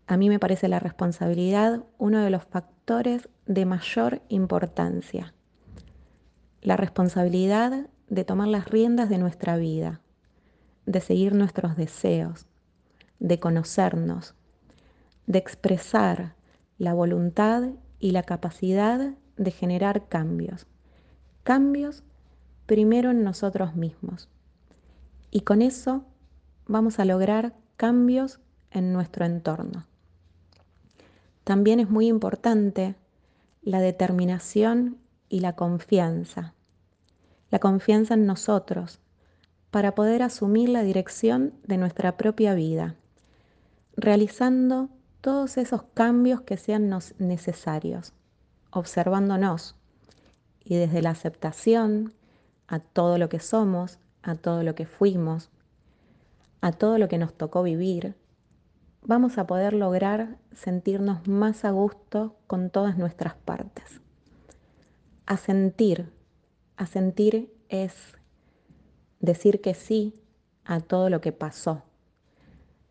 A 0.08 0.16
mí 0.16 0.28
me 0.28 0.40
parece 0.40 0.66
la 0.66 0.80
responsabilidad 0.80 1.84
uno 1.96 2.18
de 2.18 2.30
los 2.30 2.44
factores 2.44 3.28
de 3.46 3.64
mayor 3.64 4.22
importancia. 4.28 5.32
La 6.62 6.76
responsabilidad 6.76 7.86
de 8.08 8.24
tomar 8.24 8.48
las 8.48 8.68
riendas 8.68 9.08
de 9.08 9.18
nuestra 9.18 9.56
vida, 9.56 10.00
de 10.86 11.00
seguir 11.00 11.32
nuestros 11.32 11.76
deseos, 11.76 12.46
de 13.20 13.38
conocernos, 13.38 14.34
de 15.28 15.38
expresar 15.38 16.34
la 16.76 16.92
voluntad 16.92 17.68
y 18.00 18.10
la 18.10 18.24
capacidad 18.24 19.14
de 19.36 19.50
generar 19.52 20.08
cambios. 20.08 20.66
Cambios 21.44 22.02
primero 22.66 23.12
en 23.12 23.22
nosotros 23.22 23.76
mismos. 23.76 24.28
Y 25.30 25.42
con 25.42 25.62
eso 25.62 26.04
vamos 26.66 26.98
a 26.98 27.04
lograr 27.04 27.54
cambios 27.76 28.40
en 28.70 28.92
nuestro 28.92 29.24
entorno. 29.24 29.86
También 31.44 31.80
es 31.80 31.90
muy 31.90 32.06
importante 32.06 32.94
la 33.62 33.80
determinación 33.80 34.98
y 35.28 35.40
la 35.40 35.54
confianza. 35.54 36.54
La 37.50 37.58
confianza 37.58 38.14
en 38.14 38.26
nosotros 38.26 39.00
para 39.70 39.94
poder 39.94 40.22
asumir 40.22 40.68
la 40.68 40.82
dirección 40.82 41.54
de 41.64 41.78
nuestra 41.78 42.16
propia 42.16 42.54
vida, 42.54 42.94
realizando 43.96 44.90
todos 45.22 45.56
esos 45.56 45.84
cambios 45.94 46.42
que 46.42 46.56
sean 46.56 46.90
necesarios, 47.18 48.12
observándonos 48.70 49.76
y 50.64 50.76
desde 50.76 51.00
la 51.00 51.10
aceptación 51.10 52.12
a 52.66 52.80
todo 52.80 53.18
lo 53.18 53.28
que 53.28 53.40
somos, 53.40 53.98
a 54.22 54.34
todo 54.34 54.62
lo 54.62 54.74
que 54.74 54.86
fuimos, 54.86 55.50
a 56.62 56.72
todo 56.72 56.96
lo 56.96 57.08
que 57.08 57.18
nos 57.18 57.34
tocó 57.34 57.62
vivir, 57.62 58.14
vamos 59.02 59.36
a 59.36 59.46
poder 59.46 59.74
lograr 59.74 60.38
sentirnos 60.52 61.26
más 61.26 61.64
a 61.64 61.72
gusto 61.72 62.36
con 62.46 62.70
todas 62.70 62.96
nuestras 62.96 63.34
partes. 63.34 64.00
A 65.26 65.36
sentir, 65.36 66.10
a 66.76 66.86
sentir 66.86 67.52
es 67.68 68.16
decir 69.18 69.60
que 69.60 69.74
sí 69.74 70.14
a 70.64 70.80
todo 70.80 71.10
lo 71.10 71.20
que 71.20 71.32
pasó, 71.32 71.82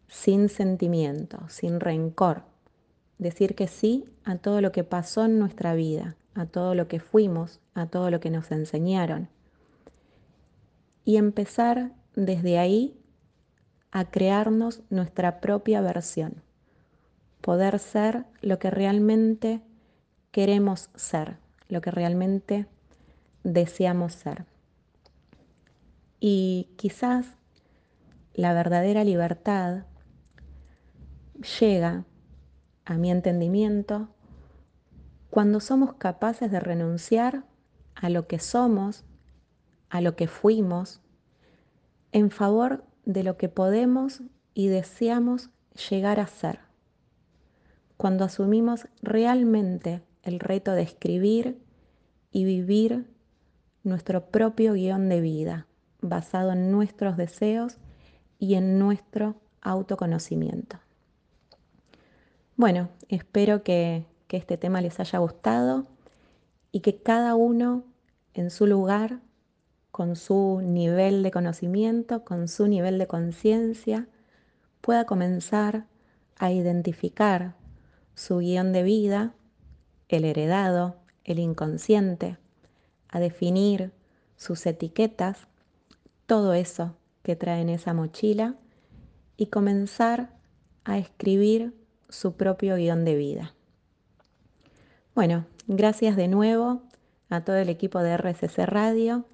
sin 0.08 0.50
sentimiento, 0.50 1.40
sin 1.48 1.80
rencor. 1.80 2.44
Decir 3.20 3.56
que 3.56 3.68
sí 3.68 4.06
a 4.26 4.36
todo 4.36 4.60
lo 4.60 4.74
que 4.74 4.84
pasó 4.84 5.24
en 5.24 5.40
nuestra 5.40 5.76
vida, 5.76 6.18
a 6.34 6.46
todo 6.46 6.76
lo 6.76 6.90
que 6.90 7.00
fuimos, 7.00 7.62
a 7.74 7.86
todo 7.86 8.12
lo 8.12 8.20
que 8.20 8.32
nos 8.32 8.52
enseñaron. 8.52 9.30
Y 11.06 11.18
empezar 11.18 11.94
desde 12.16 12.58
ahí 12.58 13.01
a 13.92 14.06
crearnos 14.06 14.82
nuestra 14.90 15.42
propia 15.42 15.82
versión, 15.82 16.42
poder 17.42 17.80
ser 17.80 18.26
lo 18.42 18.60
que 18.60 18.72
realmente 18.72 19.62
queremos 20.32 20.90
ser, 20.96 21.38
lo 21.68 21.82
que 21.82 21.92
realmente 21.92 22.68
deseamos 23.44 24.14
ser. 24.14 24.46
Y 26.20 26.70
quizás 26.78 27.34
la 28.34 28.54
verdadera 28.54 29.04
libertad 29.04 29.86
llega, 31.60 32.06
a 32.86 32.98
mi 32.98 33.12
entendimiento, 33.12 34.10
cuando 35.30 35.60
somos 35.60 35.94
capaces 35.94 36.52
de 36.52 36.60
renunciar 36.60 37.46
a 37.96 38.10
lo 38.10 38.28
que 38.28 38.40
somos, 38.40 39.06
a 39.90 40.02
lo 40.02 40.16
que 40.16 40.28
fuimos, 40.28 41.02
en 42.12 42.32
favor 42.32 42.84
de 43.06 43.24
lo 43.24 43.38
que 43.38 43.50
podemos 43.50 44.22
y 44.54 44.68
deseamos 44.68 45.50
llegar 45.90 46.20
a 46.20 46.28
ser. 46.28 46.60
Cuando 47.98 48.26
asumimos 48.26 48.88
realmente 49.02 50.02
el 50.24 50.40
reto 50.40 50.74
de 50.74 50.82
escribir 50.82 51.62
y 52.32 52.46
vivir 52.46 53.08
nuestro 53.84 54.28
propio 54.28 54.74
guion 54.74 55.10
de 55.10 55.22
vida, 55.22 55.68
basado 56.02 56.52
en 56.52 56.72
nuestros 56.72 57.18
deseos 57.18 57.78
y 58.40 58.56
en 58.56 58.80
nuestro 58.80 59.36
autoconocimiento. 59.62 60.80
Bueno, 62.56 62.90
espero 63.10 63.64
que, 63.64 64.06
que 64.28 64.38
este 64.38 64.58
tema 64.58 64.82
les 64.82 65.00
haya 65.00 65.20
gustado 65.20 65.88
y 66.72 66.82
que 66.82 67.02
cada 67.02 67.36
uno 67.36 67.84
en 68.34 68.50
su 68.50 68.68
lugar 68.68 69.20
con 69.92 70.16
su 70.16 70.62
nivel 70.64 71.24
de 71.24 71.32
conocimiento, 71.32 72.24
con 72.24 72.48
su 72.48 72.68
nivel 72.68 72.98
de 72.98 73.08
conciencia, 73.08 74.08
pueda 74.80 75.06
comenzar 75.06 75.86
a 76.38 76.52
identificar 76.52 77.56
su 78.16 78.38
guion 78.40 78.74
de 78.74 78.84
vida, 78.84 79.34
el 80.10 80.26
heredado, 80.26 80.96
el 81.24 81.40
inconsciente, 81.40 82.38
a 83.10 83.20
definir 83.20 83.92
sus 84.36 84.66
etiquetas, 84.66 85.48
todo 86.26 86.54
eso 86.54 86.96
que 87.24 87.36
trae 87.36 87.62
en 87.62 87.70
esa 87.70 87.94
mochila 87.94 88.56
y 89.38 89.48
comenzar 89.48 90.32
a 90.84 90.98
escribir 90.98 91.76
su 92.10 92.34
propio 92.34 92.76
guion 92.76 93.06
de 93.06 93.16
vida. 93.16 93.54
Bueno, 95.14 95.46
gracias 95.68 96.16
de 96.16 96.28
nuevo 96.28 96.82
a 97.30 97.44
todo 97.44 97.58
el 97.58 97.70
equipo 97.70 98.00
de 98.00 98.18
RSC 98.18 98.66
Radio 98.66 99.26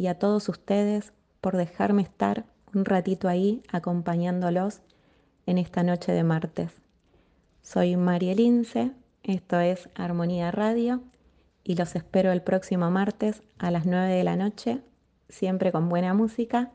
y 0.00 0.06
a 0.06 0.18
todos 0.18 0.48
ustedes 0.48 1.12
por 1.42 1.58
dejarme 1.58 2.00
estar 2.00 2.46
un 2.72 2.86
ratito 2.86 3.28
ahí 3.28 3.62
acompañándolos 3.70 4.80
en 5.44 5.58
esta 5.58 5.82
noche 5.82 6.12
de 6.12 6.24
martes. 6.24 6.72
Soy 7.60 7.96
María 7.96 8.34
Lince, 8.34 8.92
esto 9.22 9.60
es 9.60 9.90
Armonía 9.94 10.50
Radio 10.52 11.02
y 11.62 11.74
los 11.74 11.96
espero 11.96 12.32
el 12.32 12.40
próximo 12.40 12.90
martes 12.90 13.42
a 13.58 13.70
las 13.70 13.84
9 13.84 14.14
de 14.14 14.24
la 14.24 14.36
noche, 14.36 14.80
siempre 15.28 15.70
con 15.70 15.90
buena 15.90 16.14
música, 16.14 16.72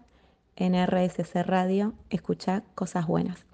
en 0.56 0.76
RSC 0.76 1.42
Radio, 1.42 1.96
escucha 2.12 2.62
cosas 2.76 3.08
buenas. 3.08 3.45